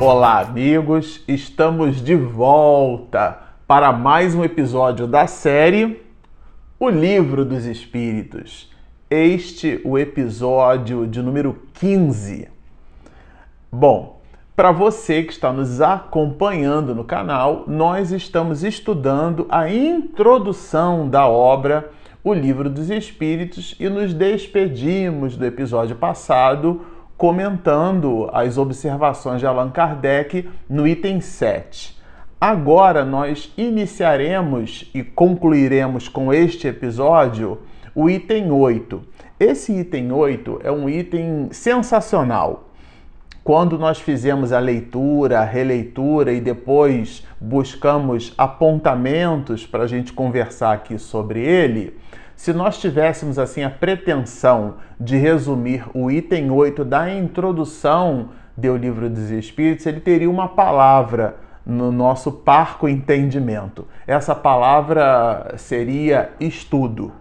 Olá, 0.00 0.40
amigos! 0.40 1.22
Estamos 1.28 2.02
de 2.02 2.16
volta 2.16 3.38
para 3.68 3.92
mais 3.92 4.34
um 4.34 4.42
episódio 4.42 5.06
da 5.06 5.26
série 5.26 6.00
O 6.78 6.88
Livro 6.88 7.44
dos 7.44 7.66
Espíritos. 7.66 8.72
Este 9.10 9.78
o 9.84 9.98
episódio 9.98 11.06
de 11.06 11.20
número 11.20 11.60
15. 11.74 12.48
Bom, 13.70 14.22
para 14.56 14.72
você 14.72 15.22
que 15.22 15.34
está 15.34 15.52
nos 15.52 15.82
acompanhando 15.82 16.94
no 16.94 17.04
canal, 17.04 17.64
nós 17.66 18.10
estamos 18.10 18.64
estudando 18.64 19.44
a 19.50 19.70
introdução 19.70 21.10
da 21.10 21.28
obra 21.28 21.90
O 22.24 22.32
Livro 22.32 22.70
dos 22.70 22.88
Espíritos 22.88 23.76
e 23.78 23.86
nos 23.90 24.14
despedimos 24.14 25.36
do 25.36 25.44
episódio 25.44 25.96
passado 25.96 26.80
comentando 27.20 28.30
as 28.32 28.56
observações 28.56 29.40
de 29.40 29.46
Allan 29.46 29.68
Kardec 29.68 30.48
no 30.66 30.88
item 30.88 31.20
7. 31.20 31.94
Agora 32.40 33.04
nós 33.04 33.52
iniciaremos 33.58 34.90
e 34.94 35.02
concluiremos 35.02 36.08
com 36.08 36.32
este 36.32 36.66
episódio 36.66 37.58
o 37.94 38.08
item 38.08 38.50
8. 38.50 39.02
Esse 39.38 39.70
item 39.70 40.12
8 40.12 40.60
é 40.64 40.72
um 40.72 40.88
item 40.88 41.48
sensacional 41.52 42.70
quando 43.44 43.78
nós 43.78 44.00
fizemos 44.00 44.50
a 44.50 44.58
leitura, 44.58 45.40
a 45.40 45.44
releitura 45.44 46.32
e 46.32 46.40
depois 46.40 47.26
buscamos 47.38 48.32
apontamentos 48.38 49.66
para 49.66 49.84
a 49.84 49.86
gente 49.86 50.12
conversar 50.12 50.72
aqui 50.72 50.98
sobre 50.98 51.40
ele, 51.40 51.96
se 52.40 52.54
nós 52.54 52.78
tivéssemos 52.78 53.38
assim 53.38 53.62
a 53.64 53.68
pretensão 53.68 54.76
de 54.98 55.14
resumir 55.18 55.84
o 55.92 56.10
item 56.10 56.50
8 56.50 56.86
da 56.86 57.12
introdução 57.12 58.30
do 58.56 58.78
Livro 58.78 59.10
dos 59.10 59.30
Espíritos, 59.30 59.84
ele 59.84 60.00
teria 60.00 60.30
uma 60.30 60.48
palavra 60.48 61.36
no 61.66 61.92
nosso 61.92 62.32
parco 62.32 62.88
entendimento. 62.88 63.86
Essa 64.06 64.34
palavra 64.34 65.52
seria 65.58 66.30
estudo. 66.40 67.12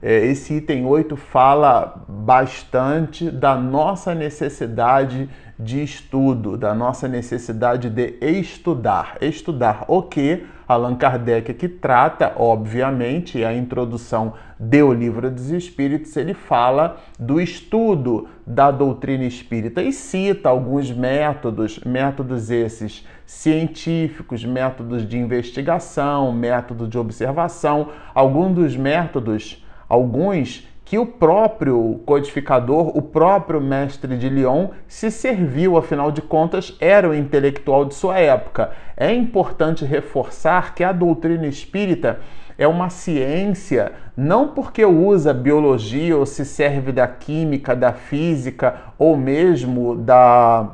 É, 0.00 0.24
esse 0.24 0.54
item 0.54 0.86
8 0.86 1.16
fala 1.16 2.06
bastante 2.08 3.30
da 3.30 3.56
nossa 3.56 4.14
necessidade 4.14 5.28
de 5.58 5.82
estudo, 5.82 6.56
da 6.56 6.74
nossa 6.74 7.06
necessidade 7.06 7.90
de 7.90 8.16
estudar. 8.22 9.18
Estudar 9.20 9.84
o 9.86 10.02
que 10.02 10.46
Allan 10.68 10.96
Kardec 10.96 11.54
que 11.54 11.68
trata, 11.68 12.32
obviamente, 12.36 13.44
a 13.44 13.54
introdução 13.54 14.34
do 14.58 14.92
Livro 14.92 15.30
dos 15.30 15.50
Espíritos, 15.50 16.16
ele 16.16 16.34
fala 16.34 16.96
do 17.18 17.40
estudo 17.40 18.28
da 18.46 18.70
doutrina 18.70 19.24
espírita 19.24 19.82
e 19.82 19.92
cita 19.92 20.48
alguns 20.48 20.90
métodos, 20.90 21.78
métodos 21.80 22.50
esses 22.50 23.06
científicos, 23.24 24.44
métodos 24.44 25.06
de 25.06 25.18
investigação, 25.18 26.32
método 26.32 26.88
de 26.88 26.98
observação, 26.98 27.90
alguns 28.14 28.54
dos 28.54 28.76
métodos, 28.76 29.64
alguns 29.88 30.66
que 30.86 30.98
o 31.00 31.04
próprio 31.04 32.00
codificador, 32.06 32.96
o 32.96 33.02
próprio 33.02 33.60
mestre 33.60 34.16
de 34.16 34.28
Lyon, 34.28 34.68
se 34.86 35.10
serviu, 35.10 35.76
afinal 35.76 36.12
de 36.12 36.22
contas, 36.22 36.76
era 36.80 37.10
o 37.10 37.14
intelectual 37.14 37.84
de 37.84 37.92
sua 37.92 38.20
época. 38.20 38.70
É 38.96 39.12
importante 39.12 39.84
reforçar 39.84 40.76
que 40.76 40.84
a 40.84 40.92
doutrina 40.92 41.48
espírita 41.48 42.20
é 42.56 42.68
uma 42.68 42.88
ciência 42.88 43.92
não 44.16 44.48
porque 44.48 44.84
usa 44.84 45.34
biologia 45.34 46.16
ou 46.16 46.24
se 46.24 46.44
serve 46.44 46.92
da 46.92 47.08
química, 47.08 47.74
da 47.74 47.92
física 47.92 48.76
ou 48.96 49.16
mesmo 49.16 49.96
da 49.96 50.68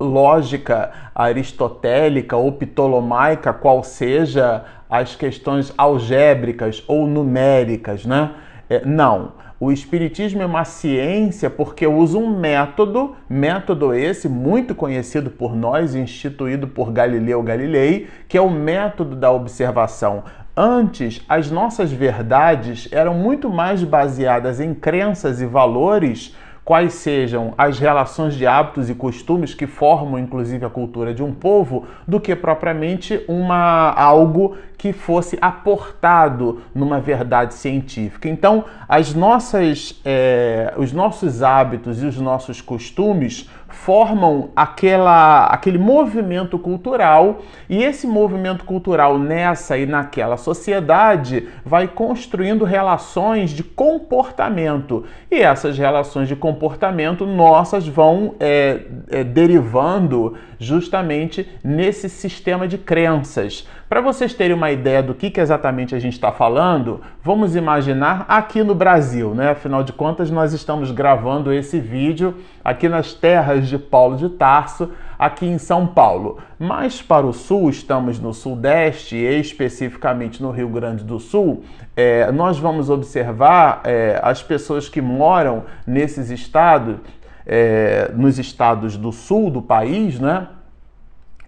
lógica 0.00 0.90
aristotélica 1.14 2.34
ou 2.34 2.50
ptolomaica, 2.52 3.52
qual 3.52 3.84
seja 3.84 4.64
as 4.88 5.14
questões 5.14 5.70
algébricas 5.76 6.82
ou 6.88 7.06
numéricas, 7.06 8.06
né? 8.06 8.30
É, 8.68 8.84
não. 8.84 9.32
O 9.60 9.72
Espiritismo 9.72 10.40
é 10.40 10.46
uma 10.46 10.64
ciência 10.64 11.50
porque 11.50 11.84
usa 11.86 12.16
um 12.16 12.38
método, 12.38 13.16
método 13.28 13.92
esse 13.92 14.28
muito 14.28 14.72
conhecido 14.72 15.30
por 15.30 15.56
nós, 15.56 15.96
instituído 15.96 16.68
por 16.68 16.92
Galileu 16.92 17.42
Galilei, 17.42 18.08
que 18.28 18.38
é 18.38 18.40
o 18.40 18.50
método 18.50 19.16
da 19.16 19.32
observação. 19.32 20.22
Antes, 20.56 21.24
as 21.28 21.50
nossas 21.50 21.90
verdades 21.90 22.88
eram 22.92 23.14
muito 23.14 23.50
mais 23.50 23.82
baseadas 23.82 24.60
em 24.60 24.74
crenças 24.74 25.40
e 25.40 25.46
valores 25.46 26.36
quais 26.68 26.92
sejam 26.92 27.54
as 27.56 27.78
relações 27.78 28.34
de 28.34 28.46
hábitos 28.46 28.90
e 28.90 28.94
costumes 28.94 29.54
que 29.54 29.66
formam 29.66 30.18
inclusive 30.18 30.66
a 30.66 30.68
cultura 30.68 31.14
de 31.14 31.22
um 31.22 31.32
povo, 31.32 31.86
do 32.06 32.20
que 32.20 32.36
propriamente 32.36 33.24
uma 33.26 33.90
algo 33.92 34.54
que 34.76 34.92
fosse 34.92 35.38
aportado 35.40 36.60
numa 36.74 37.00
verdade 37.00 37.54
científica. 37.54 38.28
Então, 38.28 38.66
as 38.86 39.14
nossas, 39.14 39.98
é, 40.04 40.74
os 40.76 40.92
nossos 40.92 41.42
hábitos 41.42 42.02
e 42.02 42.06
os 42.06 42.18
nossos 42.18 42.60
costumes 42.60 43.48
formam 43.68 44.50
aquela, 44.56 45.44
aquele 45.46 45.78
movimento 45.78 46.58
cultural 46.58 47.42
e 47.68 47.82
esse 47.82 48.06
movimento 48.06 48.64
cultural 48.64 49.18
nessa 49.18 49.76
e 49.76 49.84
naquela 49.84 50.36
sociedade 50.36 51.48
vai 51.64 51.86
construindo 51.86 52.64
relações 52.64 53.50
de 53.50 53.62
comportamento 53.62 55.04
e 55.30 55.36
essas 55.36 55.76
relações 55.76 56.28
de 56.28 56.34
comportamento 56.34 57.26
nossas 57.26 57.86
vão 57.86 58.34
é, 58.40 58.80
é, 59.10 59.22
derivando 59.22 60.36
justamente 60.58 61.48
nesse 61.62 62.08
sistema 62.08 62.66
de 62.66 62.78
crenças. 62.78 63.66
Para 63.88 64.00
vocês 64.02 64.34
terem 64.34 64.54
uma 64.54 64.70
ideia 64.70 65.02
do 65.02 65.14
que, 65.14 65.30
que 65.30 65.40
exatamente 65.40 65.94
a 65.94 65.98
gente 65.98 66.12
está 66.12 66.30
falando, 66.30 67.00
vamos 67.22 67.56
imaginar 67.56 68.26
aqui 68.28 68.62
no 68.62 68.74
Brasil, 68.74 69.34
né? 69.34 69.50
Afinal 69.50 69.82
de 69.82 69.94
contas, 69.94 70.30
nós 70.30 70.52
estamos 70.52 70.90
gravando 70.90 71.50
esse 71.52 71.80
vídeo 71.80 72.34
aqui 72.62 72.86
nas 72.86 73.14
terras 73.14 73.57
de 73.66 73.78
Paulo 73.78 74.16
de 74.16 74.28
Tarso, 74.28 74.90
aqui 75.18 75.46
em 75.46 75.58
São 75.58 75.86
Paulo. 75.86 76.38
Mais 76.58 77.02
para 77.02 77.26
o 77.26 77.32
sul, 77.32 77.70
estamos 77.70 78.20
no 78.20 78.32
Sudeste, 78.32 79.16
especificamente 79.16 80.42
no 80.42 80.50
Rio 80.50 80.68
Grande 80.68 81.02
do 81.02 81.18
Sul, 81.18 81.64
é, 81.96 82.30
nós 82.30 82.58
vamos 82.58 82.90
observar 82.90 83.80
é, 83.84 84.20
as 84.22 84.42
pessoas 84.42 84.88
que 84.88 85.00
moram 85.00 85.64
nesses 85.86 86.30
estados, 86.30 86.96
é, 87.44 88.12
nos 88.14 88.38
estados 88.38 88.96
do 88.96 89.10
sul 89.10 89.50
do 89.50 89.60
país, 89.60 90.20
né? 90.20 90.48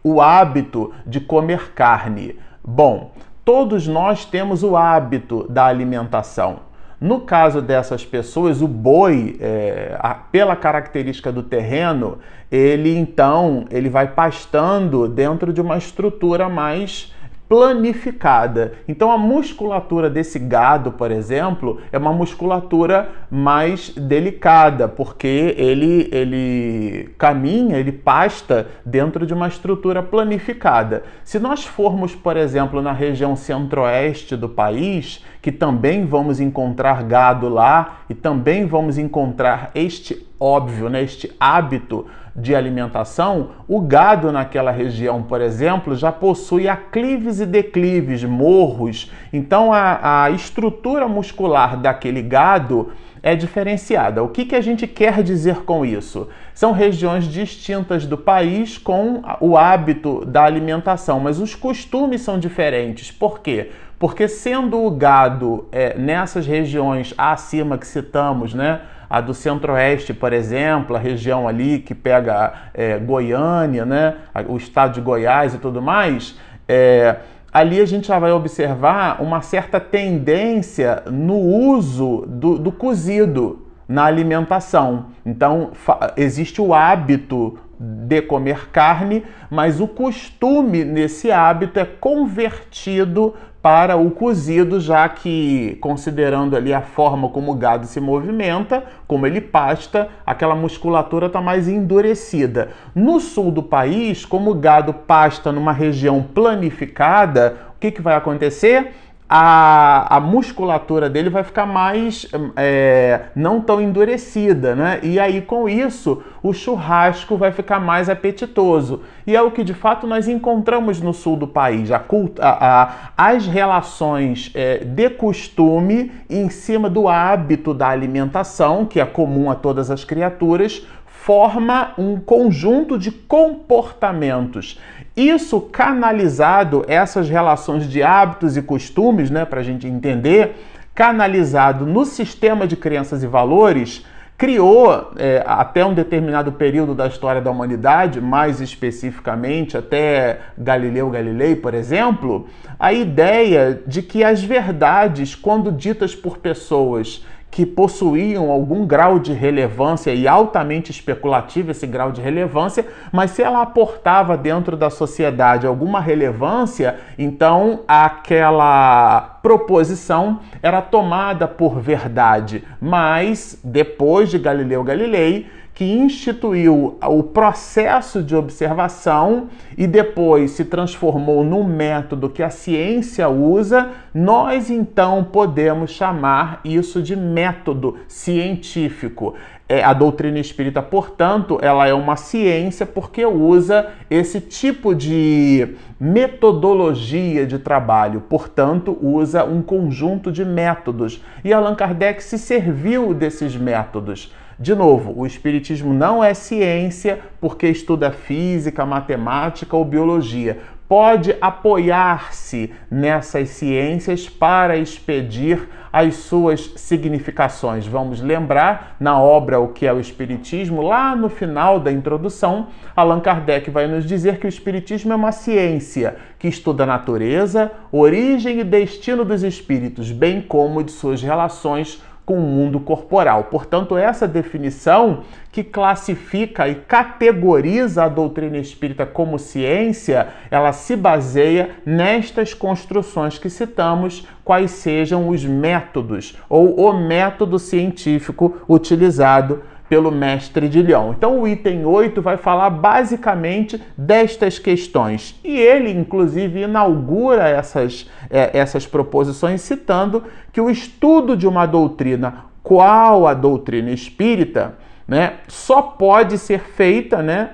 o 0.02 0.20
hábito 0.20 0.92
de 1.06 1.20
comer 1.20 1.72
carne? 1.72 2.38
Bom, 2.64 3.12
todos 3.44 3.86
nós 3.86 4.24
temos 4.24 4.62
o 4.62 4.76
hábito 4.76 5.46
da 5.48 5.66
alimentação. 5.66 6.69
No 7.00 7.20
caso 7.20 7.62
dessas 7.62 8.04
pessoas, 8.04 8.60
o 8.60 8.68
boi, 8.68 9.38
é, 9.40 9.96
a, 9.98 10.14
pela 10.14 10.54
característica 10.54 11.32
do 11.32 11.42
terreno, 11.42 12.18
ele 12.52 12.94
então 12.94 13.64
ele 13.70 13.88
vai 13.88 14.08
pastando 14.08 15.08
dentro 15.08 15.50
de 15.50 15.62
uma 15.62 15.78
estrutura 15.78 16.46
mais 16.46 17.14
planificada. 17.50 18.74
Então 18.86 19.10
a 19.10 19.18
musculatura 19.18 20.08
desse 20.08 20.38
gado, 20.38 20.92
por 20.92 21.10
exemplo, 21.10 21.80
é 21.90 21.98
uma 21.98 22.12
musculatura 22.12 23.08
mais 23.28 23.90
delicada, 23.90 24.86
porque 24.86 25.56
ele 25.58 26.08
ele 26.12 27.10
caminha, 27.18 27.76
ele 27.76 27.90
pasta 27.90 28.68
dentro 28.86 29.26
de 29.26 29.34
uma 29.34 29.48
estrutura 29.48 30.00
planificada. 30.00 31.02
Se 31.24 31.40
nós 31.40 31.64
formos, 31.64 32.14
por 32.14 32.36
exemplo, 32.36 32.80
na 32.80 32.92
região 32.92 33.34
centro-oeste 33.34 34.36
do 34.36 34.48
país, 34.48 35.24
que 35.42 35.50
também 35.50 36.06
vamos 36.06 36.38
encontrar 36.38 37.02
gado 37.02 37.48
lá 37.48 38.02
e 38.08 38.14
também 38.14 38.64
vamos 38.64 38.96
encontrar 38.96 39.72
este 39.74 40.24
óbvio, 40.38 40.88
né, 40.88 41.02
este 41.02 41.30
hábito 41.38 42.06
de 42.34 42.54
alimentação, 42.54 43.50
o 43.66 43.80
gado 43.80 44.30
naquela 44.30 44.70
região, 44.70 45.22
por 45.22 45.40
exemplo, 45.40 45.96
já 45.96 46.12
possui 46.12 46.68
aclives 46.68 47.40
e 47.40 47.46
declives, 47.46 48.24
morros. 48.24 49.10
Então 49.32 49.72
a, 49.72 50.24
a 50.24 50.30
estrutura 50.30 51.08
muscular 51.08 51.76
daquele 51.76 52.22
gado 52.22 52.92
é 53.22 53.34
diferenciada. 53.34 54.22
O 54.22 54.28
que, 54.28 54.44
que 54.44 54.54
a 54.54 54.60
gente 54.60 54.86
quer 54.86 55.22
dizer 55.22 55.56
com 55.64 55.84
isso? 55.84 56.28
São 56.54 56.72
regiões 56.72 57.24
distintas 57.24 58.06
do 58.06 58.16
país 58.16 58.78
com 58.78 59.22
o 59.40 59.56
hábito 59.56 60.24
da 60.24 60.44
alimentação, 60.44 61.20
mas 61.20 61.38
os 61.38 61.54
costumes 61.54 62.22
são 62.22 62.38
diferentes. 62.38 63.10
Por 63.10 63.40
quê? 63.40 63.70
Porque 63.98 64.26
sendo 64.26 64.82
o 64.82 64.90
gado 64.90 65.68
é, 65.70 65.96
nessas 65.98 66.46
regiões 66.46 67.12
acima 67.18 67.76
que 67.76 67.86
citamos, 67.86 68.54
né? 68.54 68.80
A 69.10 69.20
do 69.20 69.34
centro-oeste, 69.34 70.14
por 70.14 70.32
exemplo, 70.32 70.94
a 70.94 70.98
região 70.98 71.48
ali 71.48 71.80
que 71.80 71.96
pega 71.96 72.52
é, 72.72 72.96
Goiânia, 72.96 73.84
né? 73.84 74.14
O 74.48 74.56
estado 74.56 74.94
de 74.94 75.00
Goiás 75.00 75.52
e 75.52 75.58
tudo 75.58 75.82
mais, 75.82 76.38
é, 76.68 77.16
ali 77.52 77.80
a 77.80 77.84
gente 77.84 78.06
já 78.06 78.20
vai 78.20 78.30
observar 78.30 79.20
uma 79.20 79.42
certa 79.42 79.80
tendência 79.80 81.02
no 81.10 81.36
uso 81.36 82.24
do, 82.28 82.56
do 82.56 82.70
cozido 82.70 83.66
na 83.88 84.04
alimentação. 84.04 85.06
Então, 85.26 85.72
existe 86.16 86.62
o 86.62 86.72
hábito 86.72 87.58
de 87.80 88.20
comer 88.20 88.68
carne, 88.68 89.24
mas 89.50 89.80
o 89.80 89.88
costume 89.88 90.84
nesse 90.84 91.32
hábito 91.32 91.80
é 91.80 91.84
convertido 91.86 93.34
para 93.62 93.96
o 93.96 94.10
cozido, 94.10 94.80
já 94.80 95.08
que, 95.08 95.78
considerando 95.80 96.56
ali 96.56 96.72
a 96.72 96.80
forma 96.80 97.28
como 97.28 97.52
o 97.52 97.54
gado 97.54 97.86
se 97.86 98.00
movimenta, 98.00 98.84
como 99.06 99.26
ele 99.26 99.40
pasta, 99.40 100.08
aquela 100.24 100.54
musculatura 100.54 101.26
está 101.26 101.40
mais 101.40 101.68
endurecida. 101.68 102.70
No 102.94 103.20
sul 103.20 103.50
do 103.50 103.62
país, 103.62 104.24
como 104.24 104.50
o 104.50 104.54
gado 104.54 104.92
pasta 104.92 105.52
numa 105.52 105.72
região 105.72 106.22
planificada, 106.22 107.56
o 107.76 107.80
que, 107.80 107.90
que 107.90 108.02
vai 108.02 108.14
acontecer? 108.14 108.92
A, 109.32 110.16
a 110.16 110.18
musculatura 110.18 111.08
dele 111.08 111.30
vai 111.30 111.44
ficar 111.44 111.64
mais 111.64 112.26
é, 112.56 113.26
não 113.36 113.60
tão 113.60 113.80
endurecida, 113.80 114.74
né? 114.74 114.98
E 115.04 115.20
aí 115.20 115.40
com 115.40 115.68
isso 115.68 116.20
o 116.42 116.52
churrasco 116.52 117.36
vai 117.36 117.52
ficar 117.52 117.78
mais 117.78 118.08
apetitoso. 118.08 119.02
E 119.24 119.36
é 119.36 119.40
o 119.40 119.52
que 119.52 119.62
de 119.62 119.72
fato 119.72 120.04
nós 120.04 120.26
encontramos 120.26 121.00
no 121.00 121.14
sul 121.14 121.36
do 121.36 121.46
país. 121.46 121.92
A, 121.92 122.02
a, 122.40 122.84
a 122.84 122.90
as 123.16 123.46
relações 123.46 124.50
é, 124.52 124.78
de 124.78 125.10
costume 125.10 126.10
em 126.28 126.48
cima 126.48 126.90
do 126.90 127.06
hábito 127.06 127.72
da 127.72 127.88
alimentação, 127.88 128.84
que 128.84 128.98
é 128.98 129.04
comum 129.04 129.48
a 129.48 129.54
todas 129.54 129.92
as 129.92 130.02
criaturas, 130.02 130.84
forma 131.24 131.92
um 131.98 132.18
conjunto 132.18 132.98
de 132.98 133.10
comportamentos. 133.10 134.80
Isso 135.14 135.60
canalizado, 135.60 136.82
essas 136.88 137.28
relações 137.28 137.86
de 137.86 138.02
hábitos 138.02 138.56
e 138.56 138.62
costumes, 138.62 139.30
né, 139.30 139.44
para 139.44 139.60
a 139.60 139.62
gente 139.62 139.86
entender, 139.86 140.56
canalizado 140.94 141.84
no 141.84 142.06
sistema 142.06 142.66
de 142.66 142.74
crenças 142.74 143.22
e 143.22 143.26
valores, 143.26 144.04
criou, 144.38 145.12
é, 145.18 145.44
até 145.46 145.84
um 145.84 145.92
determinado 145.92 146.52
período 146.52 146.94
da 146.94 147.06
história 147.06 147.42
da 147.42 147.50
humanidade, 147.50 148.18
mais 148.18 148.62
especificamente 148.62 149.76
até 149.76 150.38
Galileu 150.56 151.10
Galilei, 151.10 151.54
por 151.54 151.74
exemplo, 151.74 152.48
a 152.78 152.94
ideia 152.94 153.78
de 153.86 154.00
que 154.00 154.24
as 154.24 154.42
verdades, 154.42 155.34
quando 155.34 155.70
ditas 155.70 156.14
por 156.14 156.38
pessoas 156.38 157.22
que 157.50 157.66
possuíam 157.66 158.50
algum 158.50 158.86
grau 158.86 159.18
de 159.18 159.32
relevância 159.32 160.14
e 160.14 160.28
altamente 160.28 160.90
especulativo 160.90 161.72
esse 161.72 161.86
grau 161.86 162.12
de 162.12 162.20
relevância, 162.20 162.86
mas 163.10 163.32
se 163.32 163.42
ela 163.42 163.60
aportava 163.60 164.36
dentro 164.36 164.76
da 164.76 164.88
sociedade 164.88 165.66
alguma 165.66 166.00
relevância, 166.00 166.96
então 167.18 167.80
aquela 167.88 169.38
proposição 169.42 170.40
era 170.62 170.80
tomada 170.80 171.48
por 171.48 171.80
verdade. 171.80 172.62
Mas 172.80 173.58
depois 173.64 174.30
de 174.30 174.38
Galileu 174.38 174.84
Galilei, 174.84 175.48
que 175.80 175.90
instituiu 175.90 176.98
o 177.02 177.22
processo 177.22 178.22
de 178.22 178.36
observação 178.36 179.48
e 179.78 179.86
depois 179.86 180.50
se 180.50 180.66
transformou 180.66 181.42
num 181.42 181.64
método 181.64 182.28
que 182.28 182.42
a 182.42 182.50
ciência 182.50 183.30
usa, 183.30 183.88
nós 184.12 184.68
então 184.68 185.24
podemos 185.24 185.90
chamar 185.90 186.60
isso 186.66 187.02
de 187.02 187.16
método 187.16 187.96
científico. 188.06 189.34
É, 189.66 189.82
a 189.82 189.94
doutrina 189.94 190.38
espírita, 190.38 190.82
portanto, 190.82 191.58
ela 191.62 191.88
é 191.88 191.94
uma 191.94 192.16
ciência 192.16 192.84
porque 192.84 193.24
usa 193.24 193.86
esse 194.10 194.38
tipo 194.38 194.94
de 194.94 195.76
metodologia 195.98 197.46
de 197.46 197.58
trabalho, 197.58 198.20
portanto, 198.28 198.98
usa 199.00 199.44
um 199.44 199.62
conjunto 199.62 200.30
de 200.30 200.44
métodos. 200.44 201.24
E 201.42 201.54
Allan 201.54 201.74
Kardec 201.74 202.22
se 202.22 202.36
serviu 202.36 203.14
desses 203.14 203.56
métodos. 203.56 204.30
De 204.60 204.74
novo, 204.74 205.14
o 205.16 205.26
Espiritismo 205.26 205.94
não 205.94 206.22
é 206.22 206.34
ciência 206.34 207.18
porque 207.40 207.66
estuda 207.66 208.12
física, 208.12 208.84
matemática 208.84 209.74
ou 209.74 209.86
biologia. 209.86 210.58
Pode 210.86 211.34
apoiar-se 211.40 212.70
nessas 212.90 213.48
ciências 213.48 214.28
para 214.28 214.76
expedir 214.76 215.66
as 215.90 216.16
suas 216.16 216.74
significações. 216.76 217.86
Vamos 217.86 218.20
lembrar, 218.20 218.96
na 219.00 219.18
obra 219.18 219.58
O 219.58 219.68
que 219.68 219.86
é 219.86 219.92
o 219.94 220.00
Espiritismo, 220.00 220.82
lá 220.82 221.16
no 221.16 221.30
final 221.30 221.80
da 221.80 221.90
introdução, 221.90 222.66
Allan 222.94 223.20
Kardec 223.20 223.70
vai 223.70 223.86
nos 223.86 224.04
dizer 224.04 224.38
que 224.38 224.46
o 224.46 224.48
Espiritismo 224.48 225.14
é 225.14 225.16
uma 225.16 225.32
ciência 225.32 226.16
que 226.38 226.48
estuda 226.48 226.82
a 226.82 226.86
natureza, 226.86 227.72
origem 227.90 228.60
e 228.60 228.64
destino 228.64 229.24
dos 229.24 229.42
espíritos, 229.42 230.12
bem 230.12 230.42
como 230.42 230.84
de 230.84 230.92
suas 230.92 231.22
relações 231.22 232.02
com 232.30 232.38
o 232.38 232.42
mundo 232.42 232.78
corporal. 232.78 233.48
Portanto, 233.50 233.98
essa 233.98 234.28
definição 234.28 235.24
que 235.50 235.64
classifica 235.64 236.68
e 236.68 236.76
categoriza 236.76 238.04
a 238.04 238.08
doutrina 238.08 238.56
espírita 238.56 239.04
como 239.04 239.36
ciência, 239.36 240.28
ela 240.48 240.72
se 240.72 240.94
baseia 240.94 241.70
nestas 241.84 242.54
construções 242.54 243.36
que 243.36 243.50
citamos, 243.50 244.28
quais 244.44 244.70
sejam 244.70 245.28
os 245.28 245.44
métodos 245.44 246.38
ou 246.48 246.78
o 246.78 246.92
método 246.92 247.58
científico 247.58 248.58
utilizado 248.68 249.64
pelo 249.90 250.12
mestre 250.12 250.68
de 250.68 250.80
Lyon. 250.80 251.14
Então 251.18 251.40
o 251.40 251.48
item 251.48 251.84
8 251.84 252.22
vai 252.22 252.36
falar 252.36 252.70
basicamente 252.70 253.82
destas 253.98 254.56
questões. 254.56 255.34
E 255.42 255.58
ele, 255.58 255.90
inclusive, 255.90 256.60
inaugura 256.60 257.48
essas, 257.48 258.08
é, 258.30 258.56
essas 258.56 258.86
proposições 258.86 259.60
citando 259.62 260.22
que 260.52 260.60
o 260.60 260.70
estudo 260.70 261.36
de 261.36 261.44
uma 261.44 261.66
doutrina, 261.66 262.44
qual 262.62 263.26
a 263.26 263.34
doutrina 263.34 263.90
espírita, 263.90 264.74
né, 265.08 265.38
só 265.48 265.82
pode 265.82 266.38
ser 266.38 266.60
feita 266.60 267.20
né, 267.20 267.50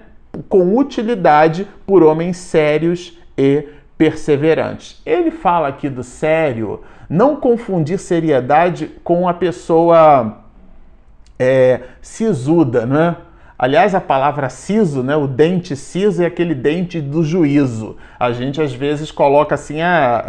com 0.46 0.76
utilidade 0.76 1.66
por 1.86 2.02
homens 2.02 2.36
sérios 2.36 3.18
e 3.38 3.66
perseverantes. 3.96 5.00
Ele 5.06 5.30
fala 5.30 5.68
aqui 5.68 5.88
do 5.88 6.02
sério, 6.02 6.82
não 7.08 7.36
confundir 7.36 7.98
seriedade 7.98 8.90
com 9.02 9.26
a 9.26 9.32
pessoa 9.32 10.44
é, 11.38 11.80
sisuda, 12.00 12.86
né? 12.86 13.16
Aliás, 13.58 13.94
a 13.94 14.02
palavra 14.02 14.50
siso, 14.50 15.02
né, 15.02 15.16
o 15.16 15.26
dente 15.26 15.74
siso 15.74 16.22
é 16.22 16.26
aquele 16.26 16.54
dente 16.54 17.00
do 17.00 17.24
juízo. 17.24 17.96
A 18.20 18.30
gente 18.30 18.60
às 18.60 18.74
vezes 18.74 19.10
coloca 19.10 19.54
assim 19.54 19.80
a, 19.80 20.22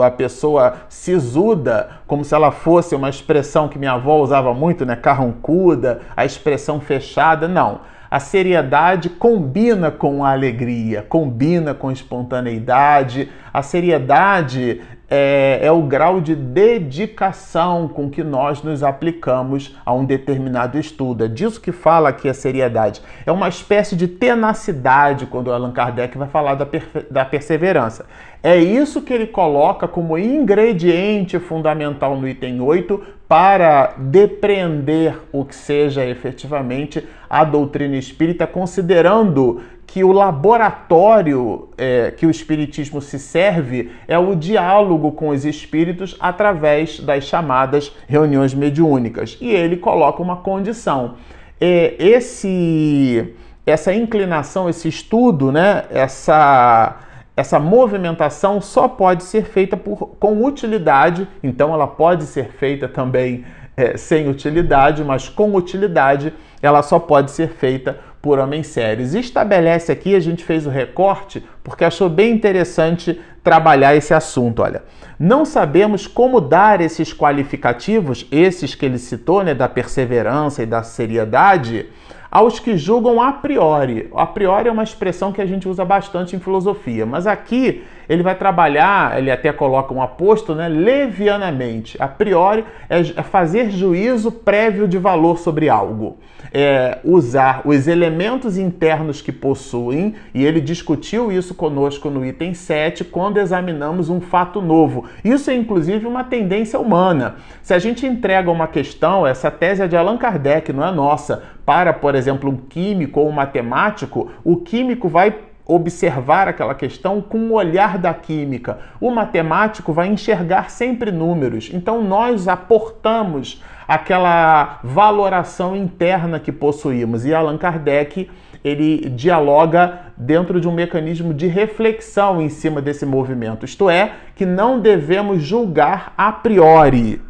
a, 0.00 0.06
a 0.06 0.10
pessoa 0.10 0.76
sisuda 0.88 2.00
como 2.06 2.24
se 2.24 2.34
ela 2.34 2.50
fosse 2.50 2.94
uma 2.94 3.10
expressão 3.10 3.68
que 3.68 3.78
minha 3.78 3.92
avó 3.92 4.22
usava 4.22 4.54
muito, 4.54 4.86
né, 4.86 4.96
carrancuda, 4.96 6.00
a 6.16 6.24
expressão 6.24 6.80
fechada. 6.80 7.46
Não. 7.46 7.80
A 8.10 8.18
seriedade 8.18 9.10
combina 9.10 9.90
com 9.90 10.24
a 10.24 10.32
alegria, 10.32 11.02
combina 11.06 11.74
com 11.74 11.90
a 11.90 11.92
espontaneidade. 11.92 13.30
A 13.52 13.62
seriedade 13.62 14.80
é, 15.14 15.58
é, 15.60 15.70
o 15.70 15.82
grau 15.82 16.22
de 16.22 16.34
dedicação 16.34 17.86
com 17.86 18.08
que 18.08 18.24
nós 18.24 18.62
nos 18.62 18.82
aplicamos 18.82 19.76
a 19.84 19.92
um 19.92 20.06
determinado 20.06 20.78
estudo. 20.78 21.26
É 21.26 21.28
disso 21.28 21.60
que 21.60 21.70
fala 21.70 22.08
aqui 22.08 22.30
a 22.30 22.32
seriedade. 22.32 23.02
É 23.26 23.30
uma 23.30 23.46
espécie 23.46 23.94
de 23.94 24.08
tenacidade 24.08 25.26
quando 25.26 25.52
Allan 25.52 25.70
Kardec 25.70 26.16
vai 26.16 26.28
falar 26.28 26.54
da, 26.54 26.66
da 27.10 27.26
perseverança. 27.26 28.06
É 28.42 28.56
isso 28.56 29.02
que 29.02 29.12
ele 29.12 29.26
coloca 29.26 29.86
como 29.86 30.16
ingrediente 30.16 31.38
fundamental 31.38 32.16
no 32.16 32.26
item 32.26 32.62
8 32.62 33.02
para 33.32 33.94
depreender 33.96 35.18
o 35.32 35.42
que 35.42 35.54
seja 35.54 36.04
efetivamente 36.04 37.02
a 37.30 37.44
doutrina 37.44 37.96
espírita, 37.96 38.46
considerando 38.46 39.62
que 39.86 40.04
o 40.04 40.12
laboratório 40.12 41.70
é, 41.78 42.10
que 42.10 42.26
o 42.26 42.30
Espiritismo 42.30 43.00
se 43.00 43.18
serve 43.18 43.90
é 44.06 44.18
o 44.18 44.34
diálogo 44.34 45.12
com 45.12 45.30
os 45.30 45.46
espíritos 45.46 46.14
através 46.20 47.00
das 47.00 47.24
chamadas 47.24 47.96
reuniões 48.06 48.52
mediúnicas. 48.52 49.38
E 49.40 49.48
ele 49.48 49.78
coloca 49.78 50.20
uma 50.20 50.36
condição. 50.36 51.14
É, 51.58 51.94
esse, 51.98 53.32
essa 53.64 53.94
inclinação, 53.94 54.68
esse 54.68 54.88
estudo, 54.88 55.50
né, 55.50 55.84
essa, 55.88 56.98
essa 57.36 57.58
movimentação 57.58 58.60
só 58.60 58.86
pode 58.86 59.24
ser 59.24 59.44
feita 59.44 59.76
por, 59.76 60.16
com 60.18 60.44
utilidade, 60.44 61.26
então 61.42 61.72
ela 61.72 61.86
pode 61.86 62.24
ser 62.24 62.52
feita 62.52 62.86
também 62.86 63.44
é, 63.76 63.96
sem 63.96 64.28
utilidade, 64.28 65.02
mas 65.02 65.28
com 65.28 65.54
utilidade 65.54 66.32
ela 66.60 66.82
só 66.82 66.98
pode 66.98 67.30
ser 67.30 67.48
feita 67.48 67.98
por 68.20 68.38
homens 68.38 68.68
sérios. 68.68 69.14
Estabelece 69.14 69.90
aqui, 69.90 70.14
a 70.14 70.20
gente 70.20 70.44
fez 70.44 70.66
o 70.66 70.70
recorte, 70.70 71.44
porque 71.64 71.84
achou 71.84 72.08
bem 72.08 72.32
interessante 72.32 73.20
trabalhar 73.42 73.96
esse 73.96 74.14
assunto. 74.14 74.62
Olha, 74.62 74.82
não 75.18 75.44
sabemos 75.44 76.06
como 76.06 76.40
dar 76.40 76.80
esses 76.80 77.12
qualificativos, 77.12 78.26
esses 78.30 78.74
que 78.74 78.86
ele 78.86 78.98
citou, 78.98 79.42
né, 79.42 79.54
da 79.54 79.68
perseverança 79.68 80.62
e 80.62 80.66
da 80.66 80.82
seriedade, 80.82 81.86
aos 82.32 82.58
que 82.58 82.78
julgam 82.78 83.20
a 83.20 83.30
priori. 83.30 84.08
A 84.14 84.26
priori 84.26 84.66
é 84.66 84.72
uma 84.72 84.82
expressão 84.82 85.32
que 85.32 85.42
a 85.42 85.44
gente 85.44 85.68
usa 85.68 85.84
bastante 85.84 86.34
em 86.34 86.40
filosofia, 86.40 87.04
mas 87.04 87.26
aqui 87.26 87.84
ele 88.12 88.22
vai 88.22 88.34
trabalhar, 88.34 89.18
ele 89.18 89.30
até 89.30 89.50
coloca 89.52 89.94
um 89.94 90.02
aposto, 90.02 90.54
né, 90.54 90.68
levianamente. 90.68 91.96
A 91.98 92.06
priori 92.06 92.62
é, 92.90 93.00
é 93.00 93.22
fazer 93.22 93.70
juízo 93.70 94.30
prévio 94.30 94.86
de 94.86 94.98
valor 94.98 95.38
sobre 95.38 95.70
algo. 95.70 96.18
É 96.52 96.98
usar 97.02 97.62
os 97.64 97.88
elementos 97.88 98.58
internos 98.58 99.22
que 99.22 99.32
possuem, 99.32 100.14
e 100.34 100.44
ele 100.44 100.60
discutiu 100.60 101.32
isso 101.32 101.54
conosco 101.54 102.10
no 102.10 102.22
item 102.26 102.52
7, 102.52 103.02
quando 103.02 103.38
examinamos 103.38 104.10
um 104.10 104.20
fato 104.20 104.60
novo. 104.60 105.06
Isso 105.24 105.50
é 105.50 105.54
inclusive 105.54 106.06
uma 106.06 106.22
tendência 106.22 106.78
humana. 106.78 107.36
Se 107.62 107.72
a 107.72 107.78
gente 107.78 108.04
entrega 108.04 108.50
uma 108.50 108.66
questão, 108.66 109.26
essa 109.26 109.50
tese 109.50 109.82
é 109.82 109.88
de 109.88 109.96
Allan 109.96 110.18
Kardec, 110.18 110.70
não 110.70 110.86
é 110.86 110.92
nossa, 110.92 111.44
para, 111.64 111.94
por 111.94 112.14
exemplo, 112.14 112.50
um 112.50 112.56
químico 112.56 113.20
ou 113.20 113.30
um 113.30 113.32
matemático, 113.32 114.30
o 114.44 114.56
químico 114.58 115.08
vai 115.08 115.34
observar 115.66 116.48
aquela 116.48 116.74
questão 116.74 117.20
com 117.20 117.38
o 117.38 117.52
olhar 117.52 117.98
da 117.98 118.12
química. 118.12 118.78
O 119.00 119.10
matemático 119.10 119.92
vai 119.92 120.08
enxergar 120.08 120.70
sempre 120.70 121.10
números. 121.10 121.70
Então 121.72 122.02
nós 122.02 122.48
aportamos 122.48 123.62
aquela 123.86 124.80
valoração 124.82 125.76
interna 125.76 126.40
que 126.40 126.50
possuímos. 126.50 127.24
E 127.24 127.34
Allan 127.34 127.58
Kardec, 127.58 128.28
ele 128.64 129.08
dialoga 129.10 130.00
dentro 130.16 130.60
de 130.60 130.68
um 130.68 130.72
mecanismo 130.72 131.32
de 131.34 131.46
reflexão 131.46 132.40
em 132.40 132.48
cima 132.48 132.80
desse 132.80 133.04
movimento. 133.04 133.64
Isto 133.64 133.88
é, 133.88 134.12
que 134.34 134.46
não 134.46 134.80
devemos 134.80 135.42
julgar 135.42 136.12
a 136.16 136.32
priori. 136.32 137.20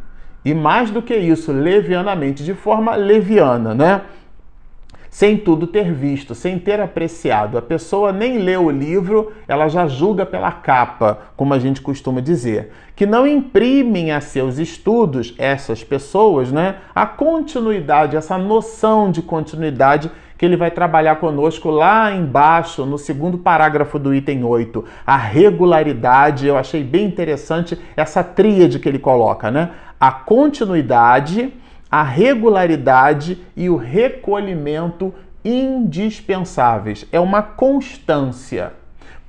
E 0.45 0.53
mais 0.53 0.91
do 0.91 1.01
que 1.01 1.15
isso, 1.15 1.51
levianamente, 1.51 2.43
de 2.43 2.53
forma 2.53 2.95
leviana, 2.95 3.73
né? 3.73 4.01
Sem 5.13 5.37
tudo 5.37 5.67
ter 5.67 5.93
visto, 5.93 6.33
sem 6.33 6.57
ter 6.57 6.81
apreciado. 6.81 7.55
A 7.55 7.61
pessoa 7.61 8.11
nem 8.11 8.39
lê 8.39 8.57
o 8.57 8.71
livro, 8.71 9.31
ela 9.47 9.67
já 9.67 9.85
julga 9.85 10.25
pela 10.25 10.51
capa, 10.51 11.19
como 11.37 11.53
a 11.53 11.59
gente 11.59 11.81
costuma 11.81 12.19
dizer. 12.19 12.71
Que 12.95 13.05
não 13.05 13.27
imprimem 13.27 14.11
a 14.11 14.19
seus 14.19 14.57
estudos, 14.57 15.35
essas 15.37 15.83
pessoas, 15.83 16.51
né, 16.51 16.77
a 16.95 17.05
continuidade, 17.05 18.17
essa 18.17 18.39
noção 18.39 19.11
de 19.11 19.21
continuidade 19.21 20.09
que 20.35 20.43
ele 20.43 20.57
vai 20.57 20.71
trabalhar 20.71 21.17
conosco 21.17 21.69
lá 21.69 22.11
embaixo, 22.11 22.83
no 22.83 22.97
segundo 22.97 23.37
parágrafo 23.37 23.99
do 23.99 24.15
item 24.15 24.43
8. 24.43 24.83
A 25.05 25.15
regularidade, 25.15 26.47
eu 26.47 26.57
achei 26.57 26.83
bem 26.83 27.05
interessante 27.05 27.79
essa 27.95 28.23
tríade 28.23 28.79
que 28.79 28.89
ele 28.89 28.97
coloca, 28.97 29.51
né? 29.51 29.69
A 29.99 30.11
continuidade 30.11 31.53
a 31.93 32.01
regularidade 32.01 33.37
e 33.55 33.69
o 33.69 33.75
recolhimento 33.75 35.13
indispensáveis. 35.45 37.05
É 37.11 37.19
uma 37.19 37.43
constância. 37.43 38.73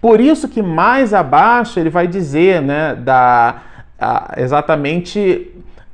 Por 0.00 0.18
isso 0.18 0.49
que 0.49 0.62
mais 0.62 1.12
abaixo 1.12 1.78
ele 1.78 1.90
vai 1.90 2.06
dizer, 2.06 2.62
né, 2.62 2.94
da 2.94 3.56
a, 4.00 4.33
exatamente 4.38 5.52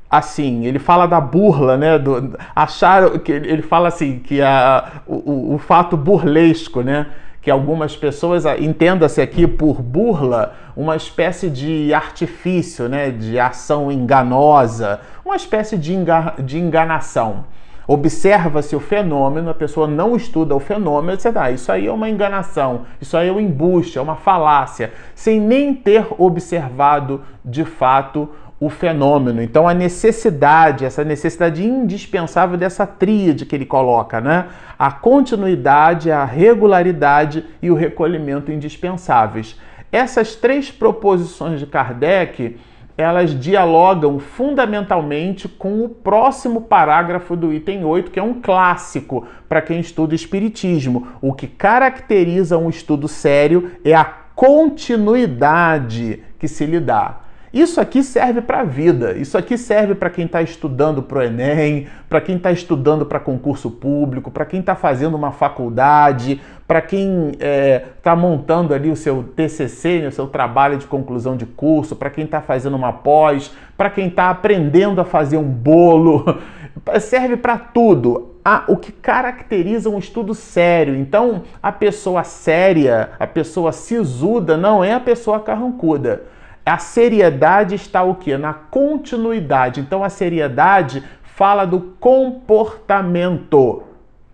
assim, 0.08 0.64
ele 0.64 0.78
fala 0.78 1.06
da 1.06 1.20
burla, 1.20 1.76
né, 1.76 1.98
do 1.98 2.38
achar 2.54 3.18
que 3.18 3.32
ele 3.32 3.62
fala 3.62 3.88
assim 3.88 4.20
que 4.20 4.40
a, 4.40 5.02
o, 5.08 5.54
o 5.54 5.58
fato 5.58 5.96
burlesco, 5.96 6.82
né, 6.82 7.08
que 7.42 7.50
algumas 7.50 7.96
pessoas 7.96 8.44
entenda-se 8.60 9.20
aqui 9.20 9.44
por 9.44 9.82
burla 9.82 10.54
uma 10.76 10.94
espécie 10.94 11.50
de 11.50 11.92
artifício, 11.92 12.88
né, 12.88 13.10
de 13.10 13.40
ação 13.40 13.90
enganosa, 13.90 15.00
uma 15.30 15.36
espécie 15.36 15.78
de, 15.78 15.94
enga 15.94 16.34
de 16.38 16.58
enganação. 16.58 17.44
Observa-se 17.86 18.76
o 18.76 18.80
fenômeno, 18.80 19.50
a 19.50 19.54
pessoa 19.54 19.86
não 19.86 20.14
estuda 20.14 20.54
o 20.54 20.60
fenômeno, 20.60 21.18
você 21.18 21.32
dá, 21.32 21.44
ah, 21.44 21.50
isso 21.50 21.72
aí 21.72 21.86
é 21.86 21.92
uma 21.92 22.08
enganação, 22.08 22.82
isso 23.00 23.16
aí 23.16 23.28
é 23.28 23.32
um 23.32 23.40
embuste, 23.40 23.98
é 23.98 24.00
uma 24.00 24.14
falácia, 24.14 24.92
sem 25.14 25.40
nem 25.40 25.74
ter 25.74 26.06
observado 26.18 27.22
de 27.44 27.64
fato 27.64 28.28
o 28.60 28.68
fenômeno. 28.68 29.40
Então 29.40 29.66
a 29.66 29.74
necessidade, 29.74 30.84
essa 30.84 31.02
necessidade 31.02 31.64
indispensável 31.64 32.56
dessa 32.56 32.86
tríade 32.86 33.46
que 33.46 33.56
ele 33.56 33.66
coloca, 33.66 34.20
né? 34.20 34.46
A 34.78 34.92
continuidade, 34.92 36.10
a 36.10 36.24
regularidade 36.24 37.44
e 37.62 37.70
o 37.70 37.74
recolhimento 37.74 38.52
indispensáveis. 38.52 39.58
Essas 39.90 40.36
três 40.36 40.70
proposições 40.70 41.58
de 41.58 41.66
Kardec, 41.66 42.56
elas 43.00 43.38
dialogam 43.38 44.18
fundamentalmente 44.18 45.48
com 45.48 45.82
o 45.82 45.88
próximo 45.88 46.60
parágrafo 46.60 47.34
do 47.34 47.52
item 47.52 47.84
8, 47.84 48.10
que 48.10 48.20
é 48.20 48.22
um 48.22 48.40
clássico 48.40 49.26
para 49.48 49.62
quem 49.62 49.80
estuda 49.80 50.14
espiritismo. 50.14 51.08
O 51.20 51.32
que 51.32 51.46
caracteriza 51.46 52.58
um 52.58 52.68
estudo 52.68 53.08
sério 53.08 53.72
é 53.84 53.94
a 53.94 54.04
continuidade 54.04 56.22
que 56.38 56.46
se 56.46 56.66
lhe 56.66 56.80
dá. 56.80 57.29
Isso 57.52 57.80
aqui 57.80 58.04
serve 58.04 58.40
para 58.40 58.60
a 58.60 58.64
vida, 58.64 59.14
isso 59.14 59.36
aqui 59.36 59.58
serve 59.58 59.96
para 59.96 60.08
quem 60.08 60.24
está 60.24 60.40
estudando 60.40 61.02
para 61.02 61.18
o 61.18 61.22
Enem, 61.22 61.88
para 62.08 62.20
quem 62.20 62.36
está 62.36 62.52
estudando 62.52 63.04
para 63.04 63.18
concurso 63.18 63.72
público, 63.72 64.30
para 64.30 64.44
quem 64.44 64.60
está 64.60 64.76
fazendo 64.76 65.16
uma 65.16 65.32
faculdade, 65.32 66.40
para 66.68 66.80
quem 66.80 67.30
está 67.30 67.44
é, 67.44 67.84
tá 68.00 68.14
montando 68.14 68.72
ali 68.72 68.88
o 68.88 68.94
seu 68.94 69.24
TCC, 69.34 70.02
né, 70.02 70.08
o 70.08 70.12
seu 70.12 70.28
trabalho 70.28 70.78
de 70.78 70.86
conclusão 70.86 71.36
de 71.36 71.44
curso, 71.44 71.96
para 71.96 72.08
quem 72.08 72.24
está 72.24 72.40
fazendo 72.40 72.76
uma 72.76 72.92
pós, 72.92 73.52
para 73.76 73.90
quem 73.90 74.06
está 74.06 74.30
aprendendo 74.30 75.00
a 75.00 75.04
fazer 75.04 75.36
um 75.36 75.42
bolo, 75.42 76.38
serve 77.00 77.36
para 77.36 77.58
tudo. 77.58 78.36
Ah, 78.44 78.62
o 78.68 78.76
que 78.76 78.92
caracteriza 78.92 79.90
um 79.90 79.98
estudo 79.98 80.34
sério. 80.34 80.94
Então, 80.94 81.42
a 81.60 81.72
pessoa 81.72 82.22
séria, 82.22 83.10
a 83.18 83.26
pessoa 83.26 83.72
sisuda, 83.72 84.56
não 84.56 84.84
é 84.84 84.94
a 84.94 85.00
pessoa 85.00 85.40
carrancuda 85.40 86.22
a 86.64 86.78
seriedade 86.78 87.74
está 87.74 88.02
o 88.02 88.14
que? 88.14 88.36
Na 88.36 88.52
continuidade. 88.52 89.80
Então 89.80 90.04
a 90.04 90.08
seriedade 90.08 91.02
fala 91.22 91.64
do 91.64 91.80
comportamento. 91.98 93.82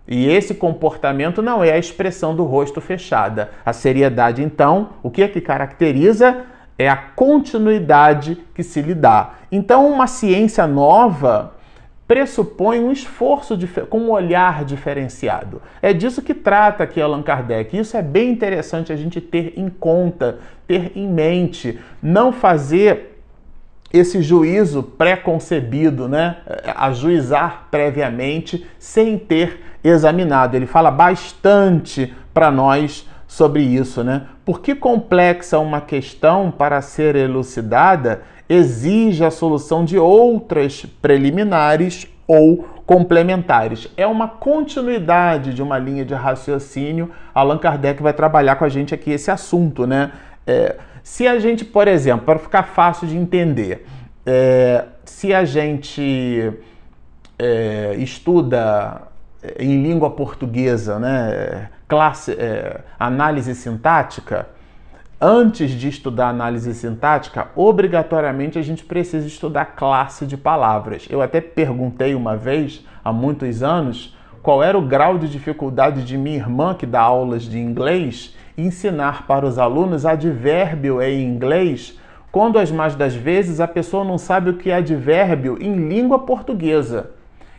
E 0.07 0.29
esse 0.29 0.53
comportamento 0.53 1.41
não 1.41 1.63
é 1.63 1.71
a 1.71 1.77
expressão 1.77 2.35
do 2.35 2.43
rosto 2.45 2.79
fechada. 2.79 3.51
A 3.65 3.73
seriedade, 3.73 4.41
então, 4.41 4.89
o 5.03 5.11
que 5.11 5.21
é 5.21 5.27
que 5.27 5.41
caracteriza? 5.41 6.45
É 6.77 6.87
a 6.87 6.95
continuidade 6.95 8.37
que 8.53 8.63
se 8.63 8.81
lhe 8.81 8.93
dá. 8.93 9.31
Então, 9.51 9.91
uma 9.91 10.07
ciência 10.07 10.65
nova 10.65 11.56
pressupõe 12.07 12.79
um 12.79 12.91
esforço 12.91 13.57
com 13.89 13.99
um 13.99 14.11
olhar 14.11 14.63
diferenciado. 14.63 15.61
É 15.81 15.91
disso 15.91 16.21
que 16.21 16.33
trata 16.33 16.83
aqui 16.83 17.01
Allan 17.01 17.21
Kardec. 17.21 17.77
Isso 17.77 17.97
é 17.97 18.01
bem 18.01 18.31
interessante 18.31 18.93
a 18.93 18.95
gente 18.95 19.19
ter 19.19 19.53
em 19.57 19.69
conta, 19.69 20.39
ter 20.65 20.93
em 20.95 21.07
mente, 21.07 21.77
não 22.01 22.31
fazer 22.31 23.17
esse 23.91 24.21
juízo 24.21 24.83
pré-concebido, 24.83 26.07
né? 26.07 26.37
ajuizar 26.75 27.67
previamente 27.69 28.65
sem 28.79 29.17
ter 29.17 29.61
examinado. 29.83 30.55
Ele 30.55 30.65
fala 30.65 30.91
bastante 30.91 32.13
para 32.33 32.51
nós 32.51 33.07
sobre 33.27 33.61
isso, 33.61 34.03
né? 34.03 34.27
Por 34.45 34.61
que 34.61 34.73
complexa 34.73 35.59
uma 35.59 35.81
questão 35.81 36.49
para 36.49 36.81
ser 36.81 37.15
elucidada 37.15 38.21
exige 38.49 39.25
a 39.25 39.29
solução 39.29 39.83
de 39.83 39.97
outras 39.97 40.85
preliminares 41.01 42.07
ou 42.25 42.65
complementares. 42.85 43.89
É 43.97 44.07
uma 44.07 44.29
continuidade 44.29 45.53
de 45.53 45.61
uma 45.61 45.77
linha 45.77 46.05
de 46.05 46.13
raciocínio. 46.13 47.11
Allan 47.33 47.57
Kardec 47.57 48.01
vai 48.01 48.13
trabalhar 48.13 48.55
com 48.55 48.63
a 48.63 48.69
gente 48.69 48.95
aqui 48.95 49.11
esse 49.11 49.29
assunto, 49.29 49.85
né? 49.85 50.11
É, 50.45 50.77
se 51.03 51.27
a 51.27 51.37
gente, 51.39 51.65
por 51.65 51.87
exemplo, 51.87 52.25
para 52.25 52.39
ficar 52.39 52.63
fácil 52.63 53.07
de 53.07 53.17
entender, 53.17 53.85
é, 54.25 54.85
se 55.03 55.33
a 55.33 55.43
gente 55.43 56.53
é, 57.37 57.95
estuda 57.97 59.01
em 59.59 59.83
língua 59.83 60.09
portuguesa, 60.09 60.97
né, 60.99 61.69
classe, 61.87 62.33
é, 62.33 62.81
análise 62.99 63.55
sintática, 63.55 64.47
antes 65.19 65.71
de 65.71 65.87
estudar 65.87 66.29
análise 66.29 66.73
sintática, 66.73 67.47
obrigatoriamente 67.55 68.59
a 68.59 68.61
gente 68.61 68.83
precisa 68.83 69.25
estudar 69.25 69.65
classe 69.75 70.25
de 70.25 70.37
palavras. 70.37 71.07
Eu 71.09 71.21
até 71.21 71.41
perguntei 71.41 72.13
uma 72.13 72.35
vez, 72.35 72.85
há 73.03 73.11
muitos 73.11 73.63
anos, 73.63 74.15
qual 74.43 74.63
era 74.63 74.77
o 74.77 74.81
grau 74.81 75.17
de 75.17 75.27
dificuldade 75.27 76.03
de 76.03 76.17
minha 76.17 76.37
irmã, 76.37 76.73
que 76.73 76.85
dá 76.85 77.01
aulas 77.01 77.43
de 77.43 77.57
inglês, 77.57 78.35
ensinar 78.57 79.25
para 79.27 79.45
os 79.45 79.57
alunos 79.57 80.05
advérbio 80.05 81.01
em 81.01 81.23
inglês, 81.23 81.97
quando 82.31 82.59
as 82.59 82.71
mais 82.71 82.95
das 82.95 83.15
vezes 83.15 83.59
a 83.59 83.67
pessoa 83.67 84.03
não 84.03 84.17
sabe 84.17 84.49
o 84.49 84.57
que 84.57 84.69
é 84.69 84.75
advérbio 84.75 85.57
em 85.61 85.87
língua 85.87 86.19
portuguesa. 86.19 87.11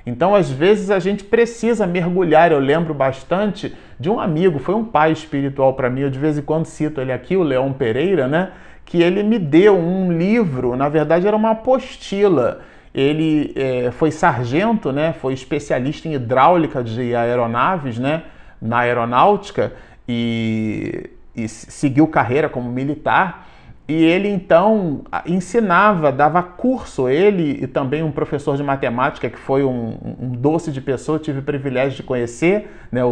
Então, 0.08 0.34
às 0.34 0.50
vezes, 0.50 0.90
a 0.90 0.98
gente 0.98 1.22
precisa 1.22 1.86
mergulhar. 1.86 2.50
Eu 2.50 2.58
lembro 2.58 2.94
bastante 2.94 3.76
de 4.00 4.08
um 4.08 4.18
amigo, 4.18 4.58
foi 4.58 4.74
um 4.74 4.84
pai 4.84 5.12
espiritual 5.12 5.74
para 5.74 5.90
mim, 5.90 6.00
eu 6.00 6.10
de 6.10 6.18
vez 6.18 6.38
em 6.38 6.42
quando 6.42 6.64
cito 6.64 6.98
ele 7.00 7.12
aqui, 7.12 7.36
o 7.36 7.42
Leão 7.42 7.74
Pereira, 7.74 8.26
né? 8.26 8.52
Que 8.86 9.02
ele 9.02 9.22
me 9.22 9.38
deu 9.38 9.76
um 9.76 10.10
livro, 10.10 10.74
na 10.76 10.88
verdade 10.88 11.26
era 11.26 11.36
uma 11.36 11.50
apostila. 11.50 12.62
Ele 12.94 13.52
é, 13.54 13.90
foi 13.90 14.10
sargento, 14.10 14.90
né? 14.92 15.12
Foi 15.12 15.34
especialista 15.34 16.08
em 16.08 16.14
hidráulica 16.14 16.82
de 16.82 17.14
aeronaves, 17.14 17.98
né? 17.98 18.22
Na 18.62 18.78
aeronáutica 18.78 19.74
e, 20.08 21.10
e 21.36 21.46
seguiu 21.48 22.06
carreira 22.06 22.48
como 22.48 22.70
militar. 22.70 23.46
E 23.88 24.04
ele 24.04 24.28
então 24.28 25.00
ensinava, 25.24 26.12
dava 26.12 26.42
curso, 26.42 27.08
ele 27.08 27.58
e 27.62 27.66
também 27.66 28.02
um 28.02 28.12
professor 28.12 28.54
de 28.54 28.62
matemática 28.62 29.30
que 29.30 29.38
foi 29.38 29.64
um, 29.64 29.96
um 30.20 30.28
doce 30.28 30.70
de 30.70 30.78
pessoa, 30.78 31.18
tive 31.18 31.38
o 31.38 31.42
privilégio 31.42 31.96
de 31.96 32.02
conhecer, 32.02 32.70
né, 32.92 33.02
o, 33.02 33.08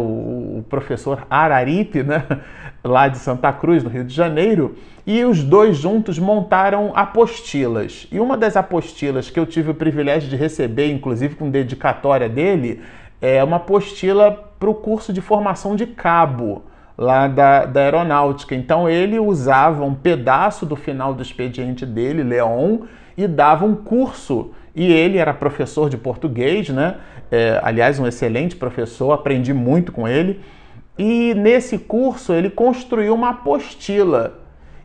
o, 0.59 0.65
professor 0.69 1.25
Araripe, 1.31 2.03
né, 2.03 2.23
lá 2.85 3.07
de 3.07 3.17
Santa 3.17 3.51
Cruz, 3.51 3.83
no 3.83 3.89
Rio 3.89 4.03
de 4.03 4.13
Janeiro, 4.13 4.75
e 5.03 5.25
os 5.25 5.43
dois 5.43 5.77
juntos 5.77 6.19
montaram 6.19 6.91
apostilas. 6.95 8.07
E 8.11 8.19
uma 8.19 8.37
das 8.37 8.55
apostilas 8.55 9.31
que 9.31 9.39
eu 9.39 9.47
tive 9.47 9.71
o 9.71 9.75
privilégio 9.75 10.29
de 10.29 10.35
receber, 10.35 10.91
inclusive 10.91 11.33
com 11.33 11.49
dedicatória 11.49 12.29
dele, 12.29 12.81
é 13.19 13.43
uma 13.43 13.57
apostila 13.57 14.31
para 14.59 14.69
o 14.69 14.75
curso 14.75 15.11
de 15.11 15.21
formação 15.21 15.75
de 15.75 15.87
cabo 15.87 16.61
lá 16.97 17.27
da, 17.27 17.65
da 17.65 17.81
aeronáutica. 17.81 18.55
Então 18.55 18.89
ele 18.89 19.19
usava 19.19 19.85
um 19.85 19.93
pedaço 19.93 20.65
do 20.65 20.75
final 20.75 21.13
do 21.13 21.21
expediente 21.21 21.85
dele, 21.85 22.23
Leon, 22.23 22.79
e 23.17 23.27
dava 23.27 23.65
um 23.65 23.75
curso. 23.75 24.51
E 24.75 24.91
ele 24.91 25.17
era 25.17 25.33
professor 25.33 25.89
de 25.89 25.97
português, 25.97 26.69
né? 26.69 26.95
É, 27.29 27.59
aliás, 27.63 27.99
um 27.99 28.07
excelente 28.07 28.55
professor, 28.55 29.11
aprendi 29.11 29.53
muito 29.53 29.91
com 29.91 30.07
ele. 30.07 30.41
E 30.97 31.33
nesse 31.35 31.77
curso 31.77 32.33
ele 32.33 32.49
construiu 32.49 33.13
uma 33.13 33.29
apostila. 33.29 34.39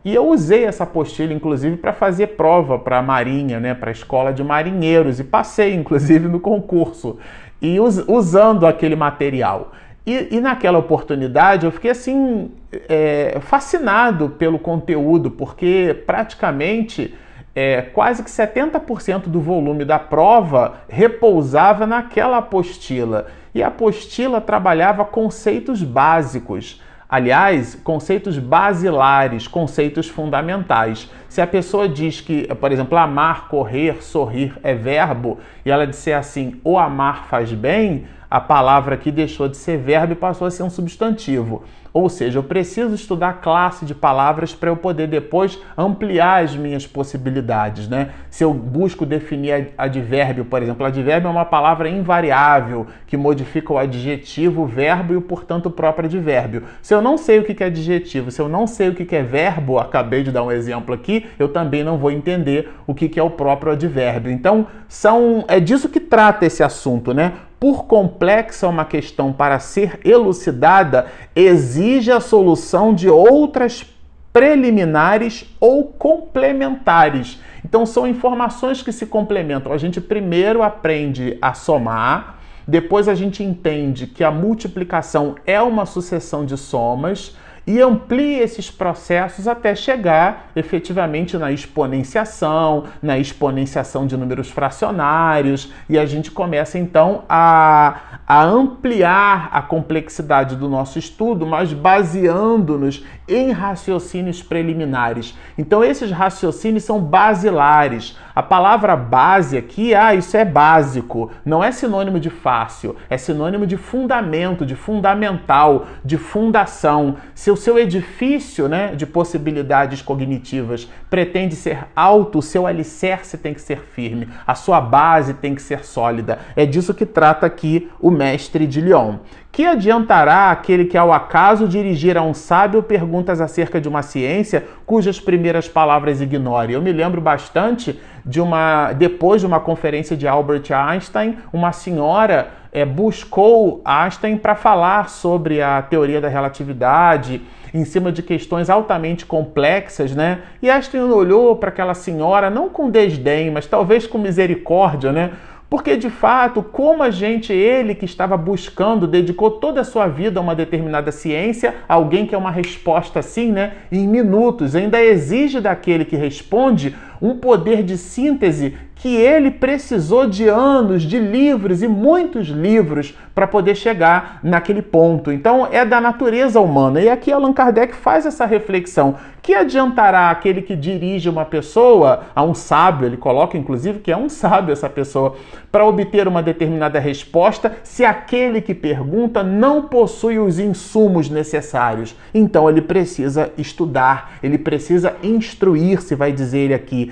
E 0.04 0.14
eu 0.14 0.28
usei 0.28 0.64
essa 0.64 0.83
apostila, 0.83 1.33
inclusive, 1.33 1.76
para 1.76 1.92
fazer 1.92 2.28
prova 2.28 2.78
para 2.78 2.99
a 2.99 3.02
Marinha, 3.02 3.61
né, 3.61 3.73
para 3.73 3.90
a 3.90 3.92
escola 3.92 4.33
de 4.33 4.42
marinheiros, 4.42 5.21
e 5.21 5.25
passei, 5.25 5.75
inclusive, 5.76 6.26
no 6.26 6.40
concurso, 6.40 7.19
e 7.61 7.78
us 7.78 8.02
usando 8.09 8.66
aquele 8.66 8.97
material. 8.97 9.73
E, 10.05 10.37
e, 10.37 10.41
naquela 10.41 10.79
oportunidade 10.79 11.65
eu 11.65 11.71
fiquei 11.71 11.93
assim 11.93 12.51
é, 12.89 13.39
fascinado 13.41 14.31
pelo 14.31 14.59
conteúdo, 14.59 15.31
porque 15.31 16.03
praticamente 16.05 17.15
é, 17.55 17.83
quase 17.83 18.23
que 18.23 18.31
70% 18.31 19.29
do 19.29 19.41
volume 19.41 19.85
da 19.85 19.99
prova 19.99 20.79
repousava 20.89 21.87
naquela 21.87 22.39
apostila. 22.39 23.27
E 23.55 23.63
a 23.63 23.69
apostila 23.69 24.41
trabalhava 24.41 25.05
conceitos 25.05 25.83
básicos. 25.83 26.81
Aliás, 27.09 27.75
conceitos 27.75 28.39
basilares, 28.39 29.47
conceitos 29.47 30.09
fundamentais. 30.09 31.11
Se 31.29 31.43
a 31.43 31.47
pessoa 31.47 31.87
diz 31.87 32.23
que, 32.23 32.49
por 32.55 32.73
exemplo, 32.73 32.97
amar, 32.97 33.49
correr, 33.49 34.03
sorrir 34.03 34.59
é 34.63 34.75
verbo, 34.75 35.39
e 35.63 35.71
ela 35.71 35.87
disser 35.87 36.17
assim, 36.17 36.59
o 36.65 36.79
amar 36.79 37.27
faz 37.27 37.53
bem, 37.53 38.07
a 38.33 38.41
palavra 38.41 38.95
aqui 38.95 39.11
deixou 39.11 39.47
de 39.47 39.59
ser 39.59 39.77
verbo 39.77 40.15
e 40.15 40.17
passou 40.17 40.47
a 40.47 40.51
ser 40.51 40.62
um 40.62 40.71
substantivo. 40.71 41.65
Ou 41.93 42.09
seja, 42.09 42.39
eu 42.39 42.43
preciso 42.43 42.95
estudar 42.95 43.43
classe 43.43 43.85
de 43.85 43.95
palavras 43.95 44.55
para 44.55 44.71
eu 44.71 44.77
poder 44.79 45.07
depois 45.07 45.59
ampliar 45.77 46.43
as 46.43 46.57
minhas 46.57 46.87
possibilidades, 46.87 47.87
né? 47.87 48.09
Se 48.31 48.43
eu 48.43 48.55
busco 48.55 49.05
definir 49.05 49.75
advérbio, 49.77 50.47
por 50.47 50.62
exemplo, 50.62 50.87
advérbio 50.87 51.29
é 51.29 51.31
uma 51.31 51.45
palavra 51.45 51.91
invariável 51.91 52.87
que 53.07 53.19
modifica 53.19 53.75
o 53.75 53.77
adjetivo, 53.77 54.62
o 54.62 54.67
verbo 54.67 55.12
e, 55.12 55.21
portanto, 55.21 55.67
o 55.67 55.71
próprio 55.71 56.07
advérbio. 56.07 56.62
Se 56.81 56.95
eu 56.95 57.03
não 57.03 57.19
sei 57.19 57.39
o 57.39 57.45
que 57.45 57.62
é 57.62 57.67
adjetivo, 57.67 58.31
se 58.31 58.41
eu 58.41 58.49
não 58.49 58.67
sei 58.67 58.89
o 58.89 58.95
que 58.95 59.15
é 59.15 59.23
verbo, 59.23 59.79
acabei 59.79 60.23
de 60.23 60.33
dar 60.33 60.43
um 60.43 60.51
exemplo 60.51 60.95
aqui, 60.95 61.27
eu 61.39 61.51
também 61.51 61.85
não 61.85 61.99
vou 61.99 62.11
entender 62.11 62.73
o 62.87 62.95
que 62.95 63.21
é 63.21 63.23
o 63.23 63.29
próprio 63.29 63.73
advérbio. 63.73 64.33
Então, 64.33 64.67
são 64.89 65.45
é 65.49 65.61
disso 65.61 65.91
que 65.91 66.01
trata 66.01 66.47
esse 66.47 66.62
assunto, 66.62 67.12
né? 67.12 67.33
Por 67.62 67.85
complexa 67.85 68.66
uma 68.66 68.85
questão 68.85 69.33
para 69.33 69.61
ser 69.61 70.00
elucidada, 70.04 71.07
exige 71.33 72.11
a 72.11 72.19
solução 72.19 72.92
de 72.92 73.09
outras 73.09 73.87
preliminares 74.33 75.49
ou 75.61 75.85
complementares. 75.85 77.38
Então, 77.64 77.87
são 77.87 78.05
informações 78.05 78.83
que 78.83 78.90
se 78.90 79.07
complementam. 79.07 79.72
A 79.72 79.79
gente 79.79 80.01
primeiro 80.01 80.61
aprende 80.61 81.38
a 81.40 81.55
somar, 81.55 82.40
depois 82.66 83.07
a 83.07 83.14
gente 83.14 83.44
entende 83.44 84.09
que 84.09 84.25
a 84.25 84.31
multiplicação 84.33 85.37
é 85.46 85.62
uma 85.62 85.87
sucessão 85.87 86.44
de 86.44 86.57
somas 86.57 87.37
e 87.66 87.81
amplie 87.81 88.38
esses 88.38 88.70
processos 88.70 89.46
até 89.46 89.75
chegar 89.75 90.51
efetivamente 90.57 91.37
na 91.38 91.53
exponenciação, 91.53 92.85
na 93.03 93.18
exponenciação 93.18 94.07
de 94.07 94.16
números 94.16 94.51
fracionários, 94.51 95.72
e 95.88 95.98
a 95.98 96.07
gente 96.07 96.31
começa 96.31 96.79
então 96.79 97.25
a, 97.29 98.20
a 98.27 98.42
ampliar 98.42 99.48
a 99.53 99.62
complexidade 99.62 100.57
do 100.57 100.68
nosso 100.68 100.98
estudo, 100.98 101.46
mas 101.46 101.72
baseando-nos 101.72 103.05
em 103.29 103.53
raciocínios 103.53 104.42
preliminares. 104.42 105.35
Então, 105.57 105.85
esses 105.85 106.11
raciocínios 106.11 106.85
são 106.85 107.01
basilares. 107.01 108.16
A 108.35 108.42
palavra 108.42 108.97
base 108.97 109.59
aqui, 109.59 109.95
ah, 109.95 110.14
isso 110.14 110.37
é 110.37 110.45
básico, 110.45 111.31
não 111.45 111.62
é 111.62 111.71
sinônimo 111.71 112.18
de 112.18 112.31
fácil, 112.31 112.97
é 113.11 113.18
sinônimo 113.18 113.66
de 113.66 113.77
fundamento, 113.77 114.64
de 114.64 114.75
fundamental, 114.75 115.87
de 116.05 116.16
fundação. 116.16 117.16
Se 117.35 117.51
o 117.51 117.57
seu 117.57 117.79
edifício 117.79 118.68
né, 118.68 118.95
de 118.95 119.05
possibilidades 119.05 120.01
cognitivas 120.01 120.88
pretende 121.11 121.55
ser 121.55 121.87
alto, 121.95 122.38
o 122.38 122.42
seu 122.42 122.66
alicerce 122.66 123.37
tem 123.37 123.53
que 123.53 123.61
ser 123.61 123.81
firme, 123.81 124.29
a 124.47 124.55
sua 124.55 124.81
base 124.81 125.35
tem 125.35 125.55
que 125.55 125.61
ser 125.61 125.85
sólida. 125.85 126.38
É 126.57 126.64
disso 126.64 126.95
que 126.95 127.05
trata 127.05 127.45
aqui 127.45 127.90
o 128.01 128.11
mestre 128.11 128.66
de 128.66 128.81
Lyon. 128.81 129.18
Que 129.53 129.67
adiantará 129.67 130.51
aquele 130.51 130.87
que 130.87 130.97
ao 130.97 131.12
acaso 131.12 131.69
dirigir 131.69 132.17
a 132.17 132.23
um 132.23 132.33
sábio 132.33 132.83
perguntas 132.83 133.38
acerca 133.38 133.79
de 133.79 133.87
uma 133.87 134.01
ciência 134.01 134.65
cujas 134.87 135.21
primeiras 135.21 135.69
palavras 135.69 136.23
ignore? 136.23 136.73
Eu 136.73 136.81
me 136.81 136.91
lembro 136.91 137.21
bastante 137.21 138.01
de 138.25 138.41
uma 138.41 138.95
depois 138.95 139.43
de 139.43 139.47
uma 139.47 139.61
conferência 139.61 140.17
de 140.17 140.27
Albert 140.27 140.73
Einstein, 140.73 141.37
uma 141.53 141.71
senhora 141.71 142.49
é, 142.73 142.87
buscou 142.87 143.83
Einstein 143.85 144.38
para 144.38 144.55
falar 144.55 145.11
sobre 145.11 145.61
a 145.61 145.83
teoria 145.83 146.19
da 146.19 146.29
relatividade 146.29 147.43
em 147.75 147.85
cima 147.85 148.11
de 148.11 148.23
questões 148.23 148.71
altamente 148.71 149.27
complexas, 149.27 150.15
né? 150.15 150.41
E 150.62 150.71
Einstein 150.71 151.03
olhou 151.03 151.57
para 151.57 151.69
aquela 151.69 151.95
senhora 151.95 152.49
não 152.49 152.71
com 152.71 152.91
desdém, 152.91 153.51
mas 153.51 153.67
talvez 153.67 154.07
com 154.07 154.17
misericórdia, 154.17 155.12
né? 155.12 155.33
Porque 155.73 155.97
de 155.97 156.11
fato, 156.11 156.63
como 156.63 157.03
a 157.03 157.11
gente, 157.11 157.51
ele 157.51 157.95
que 157.95 158.05
estava 158.05 158.37
buscando, 158.37 159.07
dedicou 159.07 159.53
toda 159.53 159.81
a 159.81 159.85
sua 159.85 160.07
vida 160.07 160.39
a 160.39 160.43
uma 160.43 160.55
determinada 160.55 161.11
ciência, 161.11 161.77
alguém 161.89 162.27
que 162.27 162.35
é 162.35 162.39
uma 162.39 162.51
resposta 162.51 163.21
assim, 163.21 163.51
né, 163.51 163.73
em 163.91 164.07
minutos, 164.07 164.77
ainda 164.77 165.03
exige 165.03 165.63
daquele 165.63 166.05
que 166.05 166.15
responde 166.15 166.95
um 167.23 167.37
poder 167.37 167.85
de 167.85 167.97
síntese 167.97 168.77
que 169.03 169.17
ele 169.17 169.51
precisou 169.51 170.29
de 170.29 170.47
anos, 170.47 171.03
de 171.03 171.19
livros 171.19 171.83
e 171.83 171.89
muitos 171.89 172.47
livros 172.47 173.19
para 173.35 173.49
poder 173.49 173.75
chegar 173.75 174.39
naquele 174.45 174.81
ponto. 174.81 175.33
Então 175.33 175.67
é 175.73 175.85
da 175.85 176.01
natureza 176.01 176.61
humana. 176.61 177.01
E 177.01 177.09
aqui 177.09 177.33
Allan 177.33 177.53
Kardec 177.53 177.97
faz 177.97 178.27
essa 178.27 178.47
reflexão. 178.47 179.17
Que 179.43 179.55
adiantará 179.55 180.31
aquele 180.31 180.63
que 180.63 180.77
dirige 180.77 181.29
uma 181.29 181.45
pessoa 181.45 182.27
a 182.33 182.45
um 182.45 182.55
sábio, 182.55 183.07
ele 183.07 183.17
coloca 183.17 183.59
inclusive 183.59 183.99
que 183.99 184.13
é 184.13 184.17
um 184.17 184.29
sábio 184.29 184.73
essa 184.73 184.89
pessoa, 184.89 185.35
para 185.73 185.85
obter 185.85 186.29
uma 186.29 186.41
determinada 186.41 187.01
resposta, 187.01 187.73
se 187.83 188.05
aquele 188.05 188.61
que 188.61 188.73
pergunta 188.73 189.43
não 189.43 189.83
possui 189.83 190.39
os 190.39 190.61
insumos 190.61 191.29
necessários? 191.29 192.15
Então 192.33 192.71
ele 192.71 192.83
precisa 192.83 193.51
estudar, 193.59 194.35
ele 194.45 194.59
precisa 194.59 195.17
instruir-se, 195.25 196.15
vai 196.15 196.31
dizer 196.31 196.59
ele 196.59 196.75
aqui 196.75 197.12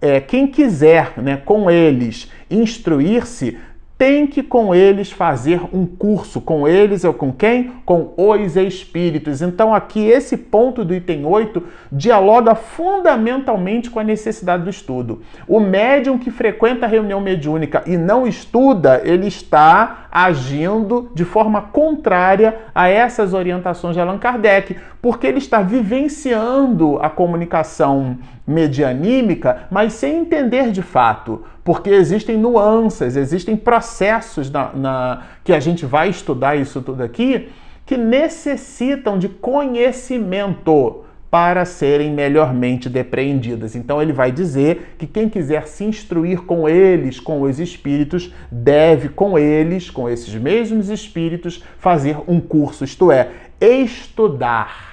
é, 0.00 0.20
quem 0.20 0.46
quiser 0.46 1.12
né, 1.16 1.36
com 1.44 1.70
eles 1.70 2.30
instruir-se, 2.50 3.58
tem 3.98 4.28
que 4.28 4.44
com 4.44 4.72
eles 4.72 5.10
fazer 5.10 5.60
um 5.72 5.84
curso. 5.84 6.40
Com 6.40 6.68
eles 6.68 7.02
ou 7.02 7.12
com 7.12 7.32
quem? 7.32 7.72
Com 7.84 8.14
os 8.16 8.54
espíritos. 8.54 9.42
Então, 9.42 9.74
aqui, 9.74 10.06
esse 10.06 10.36
ponto 10.36 10.84
do 10.84 10.94
item 10.94 11.26
8 11.26 11.60
dialoga 11.90 12.54
fundamentalmente 12.54 13.90
com 13.90 13.98
a 13.98 14.04
necessidade 14.04 14.62
do 14.62 14.70
estudo. 14.70 15.22
O 15.48 15.58
médium 15.58 16.16
que 16.16 16.30
frequenta 16.30 16.86
a 16.86 16.88
reunião 16.88 17.20
mediúnica 17.20 17.82
e 17.86 17.96
não 17.96 18.24
estuda, 18.24 19.02
ele 19.04 19.26
está 19.26 20.06
agindo 20.12 21.10
de 21.12 21.24
forma 21.24 21.60
contrária 21.60 22.56
a 22.72 22.88
essas 22.88 23.34
orientações 23.34 23.94
de 23.94 24.00
Allan 24.00 24.18
Kardec, 24.18 24.76
porque 25.02 25.26
ele 25.26 25.38
está 25.38 25.60
vivenciando 25.60 26.98
a 27.02 27.10
comunicação 27.10 28.16
medianímica, 28.48 29.68
mas 29.70 29.92
sem 29.92 30.20
entender 30.20 30.72
de 30.72 30.80
fato, 30.80 31.44
porque 31.62 31.90
existem 31.90 32.38
nuances, 32.38 33.14
existem 33.14 33.54
processos 33.54 34.50
na, 34.50 34.72
na, 34.72 35.22
que 35.44 35.52
a 35.52 35.60
gente 35.60 35.84
vai 35.84 36.08
estudar 36.08 36.56
isso 36.56 36.80
tudo 36.80 37.02
aqui 37.02 37.50
que 37.84 37.96
necessitam 37.96 39.18
de 39.18 39.28
conhecimento 39.28 41.04
para 41.30 41.64
serem 41.64 42.12
melhormente 42.12 42.88
depreendidas. 42.88 43.74
Então 43.74 44.00
ele 44.00 44.12
vai 44.12 44.32
dizer 44.32 44.94
que 44.98 45.06
quem 45.06 45.28
quiser 45.28 45.66
se 45.66 45.84
instruir 45.84 46.42
com 46.42 46.68
eles, 46.68 47.20
com 47.20 47.42
os 47.42 47.58
espíritos, 47.58 48.32
deve 48.50 49.08
com 49.08 49.38
eles, 49.38 49.90
com 49.90 50.08
esses 50.08 50.34
mesmos 50.34 50.88
espíritos, 50.88 51.62
fazer 51.78 52.16
um 52.26 52.40
curso, 52.40 52.84
isto 52.84 53.12
é, 53.12 53.30
estudar 53.60 54.87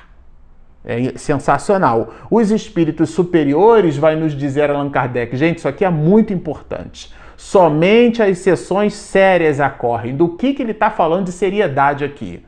É 0.85 1.17
sensacional. 1.17 2.13
Os 2.29 2.51
espíritos 2.51 3.09
superiores, 3.09 3.97
vai 3.97 4.15
nos 4.15 4.33
dizer 4.33 4.69
Allan 4.69 4.89
Kardec, 4.89 5.35
gente, 5.35 5.57
isso 5.57 5.67
aqui 5.67 5.83
é 5.83 5.89
muito 5.89 6.31
importante. 6.31 7.11
Somente 7.35 8.21
as 8.21 8.37
sessões 8.37 8.93
sérias 8.93 9.59
ocorrem. 9.59 10.15
Do 10.15 10.29
que, 10.29 10.53
que 10.53 10.61
ele 10.61 10.71
está 10.71 10.89
falando 10.91 11.25
de 11.25 11.31
seriedade 11.31 12.05
aqui? 12.05 12.43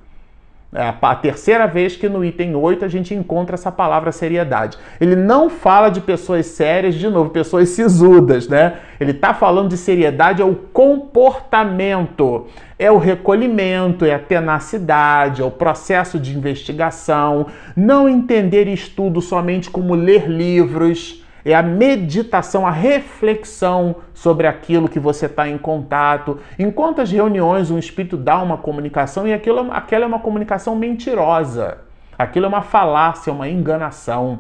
É 0.74 0.94
a 1.02 1.16
terceira 1.16 1.66
vez 1.66 1.96
que 1.96 2.10
no 2.10 2.26
item 2.26 2.54
8 2.54 2.84
a 2.84 2.88
gente 2.90 3.14
encontra 3.14 3.56
essa 3.56 3.72
palavra 3.72 4.12
seriedade. 4.12 4.78
Ele 5.00 5.16
não 5.16 5.50
fala 5.50 5.88
de 5.90 6.02
pessoas 6.02 6.46
sérias, 6.48 6.96
de 6.96 7.08
novo, 7.08 7.30
pessoas 7.30 7.70
sisudas, 7.70 8.50
né? 8.50 8.76
Ele 9.00 9.12
está 9.12 9.34
falando 9.34 9.70
de 9.70 9.78
seriedade, 9.78 10.42
é 10.42 10.46
o 10.46 10.56
comportamento, 10.56 12.48
é 12.78 12.92
o 12.92 12.98
recolhimento, 12.98 14.04
é 14.04 14.14
a 14.14 14.20
tenacidade, 14.20 15.42
é 15.42 15.46
o 15.46 15.52
processo 15.52 16.20
de 16.20 16.38
investigação, 16.38 17.48
não 17.74 18.10
entender 18.10 18.68
estudo 18.68 19.22
somente 19.22 19.70
como 19.70 19.96
ler 19.96 20.30
livros 20.30 21.26
é 21.52 21.56
a 21.56 21.64
meditação, 21.64 22.68
a 22.68 22.72
reflexão 22.72 23.96
sobre 24.14 24.48
aquilo 24.48 24.90
que 24.90 25.00
você 25.00 25.28
está 25.28 25.48
em 25.48 25.58
contato. 25.58 26.40
Em 26.60 26.70
quantas 26.70 27.10
reuniões 27.10 27.72
um 27.72 27.80
espírito 27.80 28.18
dá 28.18 28.42
uma 28.42 28.58
comunicação 28.58 29.26
e 29.26 29.34
aquilo, 29.34 29.72
aquela 29.72 30.04
é 30.04 30.08
uma 30.08 30.20
comunicação 30.20 30.76
mentirosa, 30.76 31.78
aquilo 32.20 32.46
é 32.46 32.50
uma 32.50 32.62
falácia, 32.62 33.32
uma 33.32 33.48
enganação. 33.48 34.40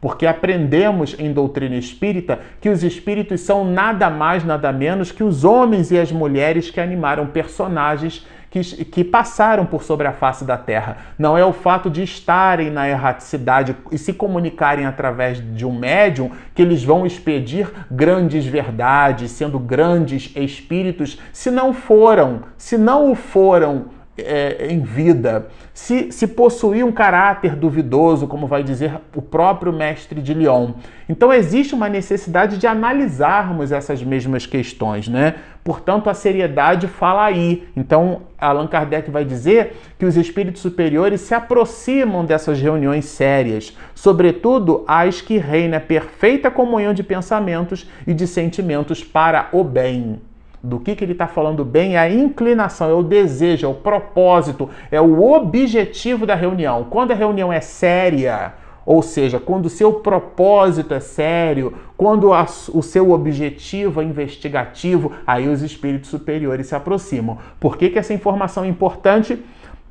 Porque 0.00 0.26
aprendemos 0.26 1.14
em 1.18 1.32
doutrina 1.32 1.76
espírita 1.76 2.40
que 2.60 2.68
os 2.68 2.82
espíritos 2.82 3.40
são 3.40 3.64
nada 3.64 4.10
mais, 4.10 4.44
nada 4.44 4.72
menos 4.72 5.12
que 5.12 5.22
os 5.22 5.44
homens 5.44 5.92
e 5.92 5.98
as 5.98 6.10
mulheres 6.10 6.70
que 6.70 6.80
animaram 6.80 7.26
personagens 7.26 8.26
que, 8.50 8.60
que 8.84 9.04
passaram 9.04 9.66
por 9.66 9.82
sobre 9.82 10.06
a 10.06 10.12
face 10.12 10.44
da 10.44 10.56
terra. 10.56 10.98
Não 11.18 11.36
é 11.36 11.44
o 11.44 11.52
fato 11.52 11.90
de 11.90 12.02
estarem 12.02 12.70
na 12.70 12.88
erraticidade 12.88 13.76
e 13.92 13.98
se 13.98 14.12
comunicarem 14.12 14.86
através 14.86 15.42
de 15.54 15.66
um 15.66 15.72
médium 15.72 16.30
que 16.54 16.62
eles 16.62 16.82
vão 16.82 17.06
expedir 17.06 17.70
grandes 17.90 18.46
verdades, 18.46 19.30
sendo 19.30 19.58
grandes 19.58 20.32
espíritos, 20.34 21.18
se 21.32 21.50
não 21.50 21.72
foram, 21.72 22.42
se 22.56 22.78
não 22.78 23.12
o 23.12 23.14
foram 23.14 23.97
é, 24.18 24.68
em 24.70 24.80
vida, 24.80 25.48
se, 25.72 26.10
se 26.10 26.26
possuir 26.26 26.84
um 26.84 26.92
caráter 26.92 27.54
duvidoso, 27.54 28.26
como 28.26 28.46
vai 28.46 28.62
dizer 28.62 29.00
o 29.14 29.22
próprio 29.22 29.72
mestre 29.72 30.20
de 30.20 30.34
Lyon. 30.34 30.72
Então 31.08 31.32
existe 31.32 31.74
uma 31.74 31.88
necessidade 31.88 32.58
de 32.58 32.66
analisarmos 32.66 33.72
essas 33.72 34.02
mesmas 34.02 34.46
questões, 34.46 35.08
né? 35.08 35.34
Portanto, 35.64 36.08
a 36.08 36.14
seriedade 36.14 36.86
fala 36.88 37.24
aí. 37.24 37.68
Então, 37.76 38.22
Allan 38.38 38.66
Kardec 38.66 39.10
vai 39.10 39.24
dizer 39.24 39.76
que 39.98 40.06
os 40.06 40.16
espíritos 40.16 40.62
superiores 40.62 41.20
se 41.20 41.34
aproximam 41.34 42.24
dessas 42.24 42.60
reuniões 42.60 43.04
sérias, 43.04 43.76
sobretudo 43.94 44.84
as 44.88 45.20
que 45.20 45.36
reina 45.36 45.78
perfeita 45.78 46.50
comunhão 46.50 46.94
de 46.94 47.02
pensamentos 47.02 47.88
e 48.06 48.14
de 48.14 48.26
sentimentos 48.26 49.04
para 49.04 49.48
o 49.52 49.62
bem 49.62 50.20
do 50.62 50.80
que, 50.80 50.96
que 50.96 51.04
ele 51.04 51.12
está 51.12 51.26
falando 51.26 51.64
bem 51.64 51.94
é 51.94 51.98
a 51.98 52.10
inclinação, 52.10 52.90
é 52.90 52.94
o 52.94 53.02
desejo, 53.02 53.66
é 53.66 53.68
o 53.68 53.74
propósito, 53.74 54.68
é 54.90 55.00
o 55.00 55.22
objetivo 55.32 56.26
da 56.26 56.34
reunião. 56.34 56.86
Quando 56.90 57.12
a 57.12 57.14
reunião 57.14 57.52
é 57.52 57.60
séria, 57.60 58.54
ou 58.84 59.02
seja, 59.02 59.38
quando 59.38 59.66
o 59.66 59.70
seu 59.70 59.92
propósito 59.92 60.94
é 60.94 61.00
sério, 61.00 61.74
quando 61.96 62.32
a, 62.32 62.46
o 62.72 62.82
seu 62.82 63.10
objetivo 63.10 64.00
é 64.00 64.04
investigativo, 64.04 65.12
aí 65.26 65.46
os 65.46 65.62
espíritos 65.62 66.08
superiores 66.08 66.68
se 66.68 66.74
aproximam. 66.74 67.36
Por 67.60 67.76
que, 67.76 67.90
que 67.90 67.98
essa 67.98 68.14
informação 68.14 68.64
é 68.64 68.68
importante? 68.68 69.38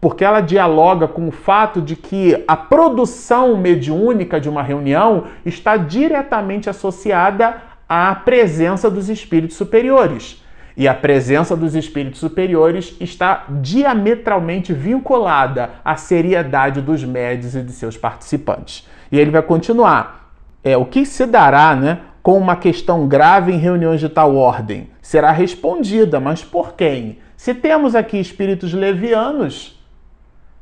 Porque 0.01 0.25
ela 0.25 0.41
dialoga 0.41 1.07
com 1.07 1.27
o 1.27 1.31
fato 1.31 1.79
de 1.79 1.95
que 1.95 2.43
a 2.47 2.57
produção 2.57 3.55
mediúnica 3.55 4.39
de 4.41 4.49
uma 4.49 4.63
reunião 4.63 5.25
está 5.45 5.77
diretamente 5.77 6.69
associada 6.69 7.57
à 7.87 8.13
presença 8.15 8.89
dos 8.89 9.09
espíritos 9.09 9.57
superiores. 9.57 10.43
E 10.77 10.87
a 10.87 10.93
presença 10.93 11.55
dos 11.55 11.73
espíritos 11.73 12.19
superiores 12.19 12.95
está 12.99 13.45
diametralmente 13.49 14.71
vinculada 14.71 15.71
à 15.83 15.95
seriedade 15.95 16.81
dos 16.81 17.03
médios 17.03 17.55
e 17.55 17.63
de 17.63 17.71
seus 17.71 17.97
participantes. 17.97 18.87
E 19.11 19.19
ele 19.19 19.31
vai 19.31 19.41
continuar. 19.41 20.31
É, 20.63 20.77
o 20.77 20.85
que 20.85 21.03
se 21.03 21.25
dará 21.25 21.75
né, 21.75 22.01
com 22.21 22.37
uma 22.37 22.55
questão 22.55 23.07
grave 23.07 23.51
em 23.51 23.57
reuniões 23.57 23.99
de 23.99 24.07
tal 24.07 24.35
ordem? 24.35 24.91
Será 25.01 25.31
respondida, 25.31 26.19
mas 26.19 26.43
por 26.43 26.73
quem? 26.73 27.17
Se 27.35 27.55
temos 27.55 27.95
aqui 27.95 28.19
espíritos 28.19 28.71
levianos, 28.71 29.77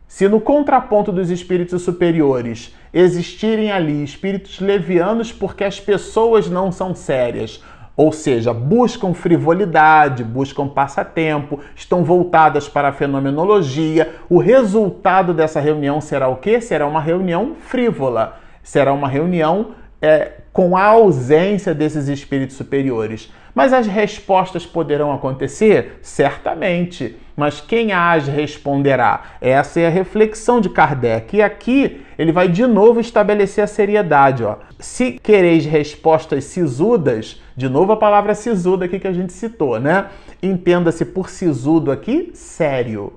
se 0.08 0.30
no 0.30 0.40
contraponto 0.40 1.12
dos 1.12 1.30
espíritos 1.30 1.82
superiores 1.82 2.74
existirem 2.94 3.72
ali 3.72 4.04
espíritos 4.04 4.62
levianos 4.62 5.34
porque 5.34 5.66
as 5.66 5.78
pessoas 5.78 6.50
não 6.50 6.72
são 6.72 6.96
sérias, 6.96 7.62
ou 7.98 8.12
seja, 8.12 8.54
buscam 8.54 9.14
frivolidade, 9.14 10.24
buscam 10.24 10.68
passatempo, 10.68 11.60
estão 11.76 12.04
voltadas 12.04 12.68
para 12.68 12.90
a 12.90 12.94
fenomenologia. 12.94 14.16
O 14.30 14.38
resultado 14.38 15.34
dessa 15.34 15.60
reunião 15.60 16.02
será 16.02 16.28
o 16.28 16.36
quê? 16.36 16.60
Será 16.60 16.86
uma 16.86 17.00
reunião 17.00 17.56
frívola, 17.56 18.38
será 18.62 18.92
uma 18.94 19.08
reunião 19.08 19.72
é, 20.02 20.32
com 20.56 20.78
a 20.78 20.86
ausência 20.86 21.76
desses 21.76 22.08
espíritos 22.08 22.56
superiores. 22.56 23.30
Mas 23.54 23.74
as 23.74 23.88
respostas 23.88 24.66
poderão 24.66 25.12
acontecer? 25.12 26.00
Certamente. 26.02 27.18
Mas 27.36 27.60
quem 27.60 27.92
as 27.92 28.30
responderá? 28.30 29.24
Essa 29.42 29.82
é 29.82 29.88
a 29.88 29.90
reflexão 29.90 30.62
de 30.62 30.70
Kardec. 30.70 31.36
E 31.36 31.42
aqui 31.42 32.06
ele 32.18 32.32
vai 32.32 32.48
de 32.48 32.66
novo 32.66 33.02
estabelecer 33.02 33.66
a 33.66 33.68
seriedade. 33.68 34.46
Ó. 34.46 34.56
Se 34.80 35.20
quereis 35.22 35.66
respostas 35.66 36.46
sisudas, 36.46 37.42
de 37.54 37.68
novo 37.68 37.92
a 37.92 37.98
palavra 37.98 38.34
sisuda 38.34 38.86
aqui 38.86 38.98
que 38.98 39.10
a 39.10 39.14
gente 39.14 39.34
citou, 39.34 39.78
né? 39.78 40.06
Entenda-se 40.42 41.04
por 41.04 41.30
sisudo 41.30 41.92
aqui, 41.92 42.32
sério. 42.34 43.12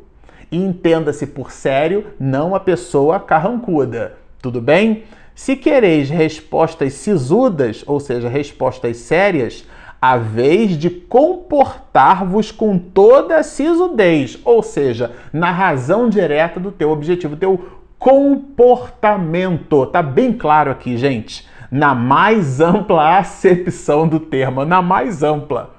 entenda-se 0.51 1.24
por 1.24 1.53
sério, 1.53 2.07
não 2.18 2.53
a 2.53 2.59
pessoa 2.59 3.20
carrancuda. 3.20 4.16
Tudo 4.42 4.61
bem? 4.61 5.05
Se 5.38 5.55
quereis 5.55 6.11
respostas 6.11 6.94
sisudas, 6.94 7.85
ou 7.87 8.01
seja, 8.01 8.29
respostas 8.29 8.96
sérias, 8.96 9.64
a 10.03 10.16
vez 10.16 10.77
de 10.77 10.90
comportar-vos 10.90 12.51
com 12.51 12.77
toda 12.77 13.37
a 13.37 13.44
sisudez, 13.44 14.37
ou 14.44 14.64
seja, 14.64 15.12
na 15.33 15.53
razão 15.53 16.09
direta 16.09 16.59
do 16.59 16.72
teu 16.72 16.90
objetivo, 16.90 17.37
teu 17.37 17.79
comportamento. 18.01 19.87
Tá 19.87 20.03
bem 20.03 20.33
claro 20.33 20.72
aqui, 20.72 20.96
gente 20.96 21.46
na 21.70 21.94
mais 21.94 22.61
ampla 22.61 23.18
acepção 23.18 24.09
do 24.09 24.18
termo, 24.18 24.64
na 24.64 24.81
mais 24.81 25.22
ampla. 25.22 25.78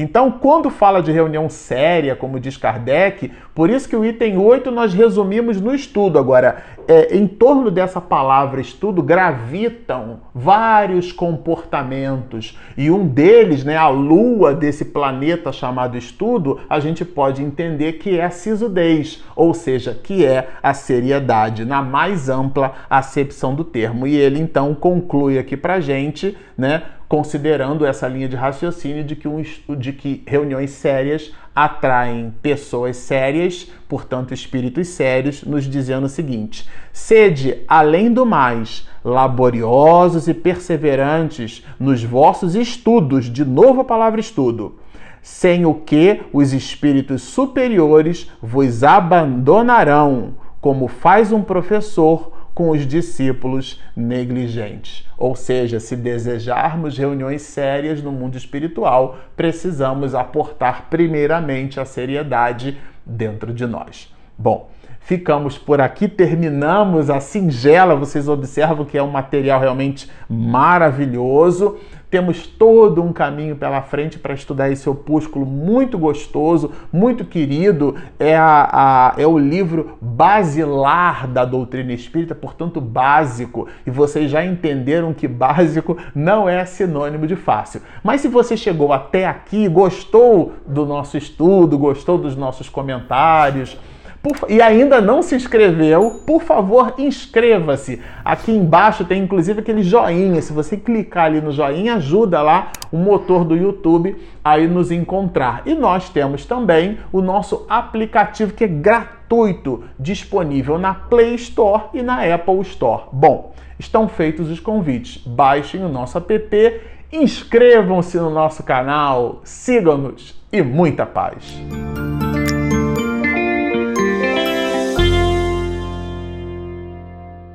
Então, 0.00 0.30
quando 0.30 0.70
fala 0.70 1.02
de 1.02 1.12
reunião 1.12 1.50
séria, 1.50 2.16
como 2.16 2.40
diz 2.40 2.56
Kardec, 2.56 3.30
por 3.54 3.68
isso 3.68 3.86
que 3.86 3.94
o 3.94 4.02
item 4.02 4.38
8 4.38 4.70
nós 4.70 4.94
resumimos 4.94 5.60
no 5.60 5.74
estudo. 5.74 6.18
Agora, 6.18 6.64
é, 6.88 7.14
em 7.14 7.26
torno 7.26 7.70
dessa 7.70 8.00
palavra 8.00 8.62
estudo 8.62 9.02
gravitam 9.02 10.20
vários 10.34 11.12
comportamentos. 11.12 12.58
E 12.78 12.90
um 12.90 13.06
deles, 13.06 13.62
né, 13.62 13.76
a 13.76 13.88
lua 13.88 14.54
desse 14.54 14.86
planeta 14.86 15.52
chamado 15.52 15.98
estudo, 15.98 16.60
a 16.66 16.80
gente 16.80 17.04
pode 17.04 17.42
entender 17.42 17.92
que 17.94 18.18
é 18.18 18.24
a 18.24 18.30
sisudez, 18.30 19.22
ou 19.36 19.52
seja, 19.52 19.92
que 19.92 20.24
é 20.24 20.48
a 20.62 20.72
seriedade, 20.72 21.66
na 21.66 21.82
mais 21.82 22.30
ampla 22.30 22.72
acepção 22.88 23.54
do 23.54 23.64
termo. 23.64 24.06
E 24.06 24.16
ele 24.16 24.40
então 24.40 24.74
conclui 24.74 25.38
aqui 25.38 25.58
pra 25.58 25.78
gente, 25.78 26.34
né, 26.56 26.84
considerando 27.10 27.84
essa 27.84 28.06
linha 28.06 28.28
de 28.28 28.36
raciocínio 28.36 29.02
de 29.02 29.16
que, 29.16 29.26
um, 29.26 29.42
de 29.76 29.92
que 29.92 30.22
reuniões 30.24 30.70
sérias 30.70 31.32
atraem 31.52 32.32
pessoas 32.40 32.98
sérias, 32.98 33.68
portanto, 33.88 34.32
espíritos 34.32 34.86
sérios, 34.86 35.42
nos 35.42 35.64
dizendo 35.64 36.06
o 36.06 36.08
seguinte: 36.08 36.68
sede, 36.92 37.64
além 37.66 38.12
do 38.12 38.24
mais, 38.24 38.86
laboriosos 39.04 40.28
e 40.28 40.32
perseverantes 40.32 41.66
nos 41.80 42.04
vossos 42.04 42.54
estudos, 42.54 43.24
de 43.24 43.44
novo 43.44 43.80
a 43.80 43.84
palavra 43.84 44.20
estudo, 44.20 44.78
sem 45.20 45.66
o 45.66 45.74
que 45.74 46.20
os 46.32 46.52
espíritos 46.52 47.22
superiores 47.22 48.30
vos 48.40 48.84
abandonarão, 48.84 50.34
como 50.60 50.86
faz 50.86 51.32
um 51.32 51.42
professor 51.42 52.39
com 52.60 52.68
os 52.68 52.86
discípulos 52.86 53.80
negligentes. 53.96 55.08
Ou 55.16 55.34
seja, 55.34 55.80
se 55.80 55.96
desejarmos 55.96 56.98
reuniões 56.98 57.40
sérias 57.40 58.02
no 58.02 58.12
mundo 58.12 58.36
espiritual, 58.36 59.16
precisamos 59.34 60.14
aportar 60.14 60.90
primeiramente 60.90 61.80
a 61.80 61.86
seriedade 61.86 62.76
dentro 63.06 63.54
de 63.54 63.66
nós. 63.66 64.14
Bom, 64.36 64.68
ficamos 65.00 65.58
por 65.58 65.80
aqui, 65.80 66.06
terminamos 66.06 67.10
a 67.10 67.20
singela. 67.20 67.96
Vocês 67.96 68.28
observam 68.28 68.84
que 68.84 68.96
é 68.96 69.02
um 69.02 69.10
material 69.10 69.58
realmente 69.58 70.08
maravilhoso. 70.28 71.78
Temos 72.10 72.44
todo 72.44 73.02
um 73.02 73.12
caminho 73.12 73.54
pela 73.54 73.80
frente 73.82 74.18
para 74.18 74.34
estudar 74.34 74.68
esse 74.68 74.88
opúsculo 74.88 75.46
muito 75.46 75.96
gostoso, 75.96 76.72
muito 76.92 77.24
querido. 77.24 77.94
É, 78.18 78.36
a, 78.36 78.68
a, 78.72 79.14
é 79.16 79.24
o 79.26 79.38
livro 79.38 79.96
basilar 80.00 81.28
da 81.28 81.44
doutrina 81.44 81.92
espírita, 81.92 82.34
portanto, 82.34 82.80
básico. 82.80 83.68
E 83.86 83.90
vocês 83.90 84.28
já 84.28 84.44
entenderam 84.44 85.14
que 85.14 85.28
básico 85.28 85.96
não 86.12 86.48
é 86.48 86.64
sinônimo 86.64 87.28
de 87.28 87.36
fácil. 87.36 87.80
Mas 88.02 88.20
se 88.20 88.28
você 88.28 88.56
chegou 88.56 88.92
até 88.92 89.26
aqui, 89.26 89.68
gostou 89.68 90.54
do 90.66 90.84
nosso 90.84 91.16
estudo, 91.16 91.78
gostou 91.78 92.18
dos 92.18 92.34
nossos 92.34 92.68
comentários, 92.68 93.78
por, 94.22 94.50
e 94.50 94.60
ainda 94.60 95.00
não 95.00 95.22
se 95.22 95.34
inscreveu, 95.34 96.22
por 96.26 96.42
favor, 96.42 96.94
inscreva-se. 96.98 98.02
Aqui 98.24 98.52
embaixo 98.52 99.04
tem 99.04 99.22
inclusive 99.22 99.60
aquele 99.60 99.82
joinha. 99.82 100.42
Se 100.42 100.52
você 100.52 100.76
clicar 100.76 101.26
ali 101.26 101.40
no 101.40 101.52
joinha, 101.52 101.94
ajuda 101.94 102.42
lá 102.42 102.70
o 102.92 102.98
motor 102.98 103.44
do 103.44 103.56
YouTube 103.56 104.16
a 104.44 104.58
nos 104.58 104.90
encontrar. 104.90 105.62
E 105.64 105.74
nós 105.74 106.10
temos 106.10 106.44
também 106.44 106.98
o 107.10 107.22
nosso 107.22 107.64
aplicativo 107.68 108.52
que 108.52 108.64
é 108.64 108.68
gratuito, 108.68 109.84
disponível 109.98 110.78
na 110.78 110.92
Play 110.92 111.34
Store 111.36 111.84
e 111.94 112.02
na 112.02 112.22
Apple 112.22 112.60
Store. 112.60 113.04
Bom, 113.12 113.54
estão 113.78 114.06
feitos 114.06 114.50
os 114.50 114.60
convites. 114.60 115.26
Baixem 115.26 115.82
o 115.82 115.88
nosso 115.88 116.18
app, 116.18 116.80
inscrevam-se 117.10 118.18
no 118.18 118.28
nosso 118.28 118.62
canal, 118.62 119.40
sigam-nos 119.44 120.38
e 120.52 120.62
muita 120.62 121.06
paz. 121.06 121.58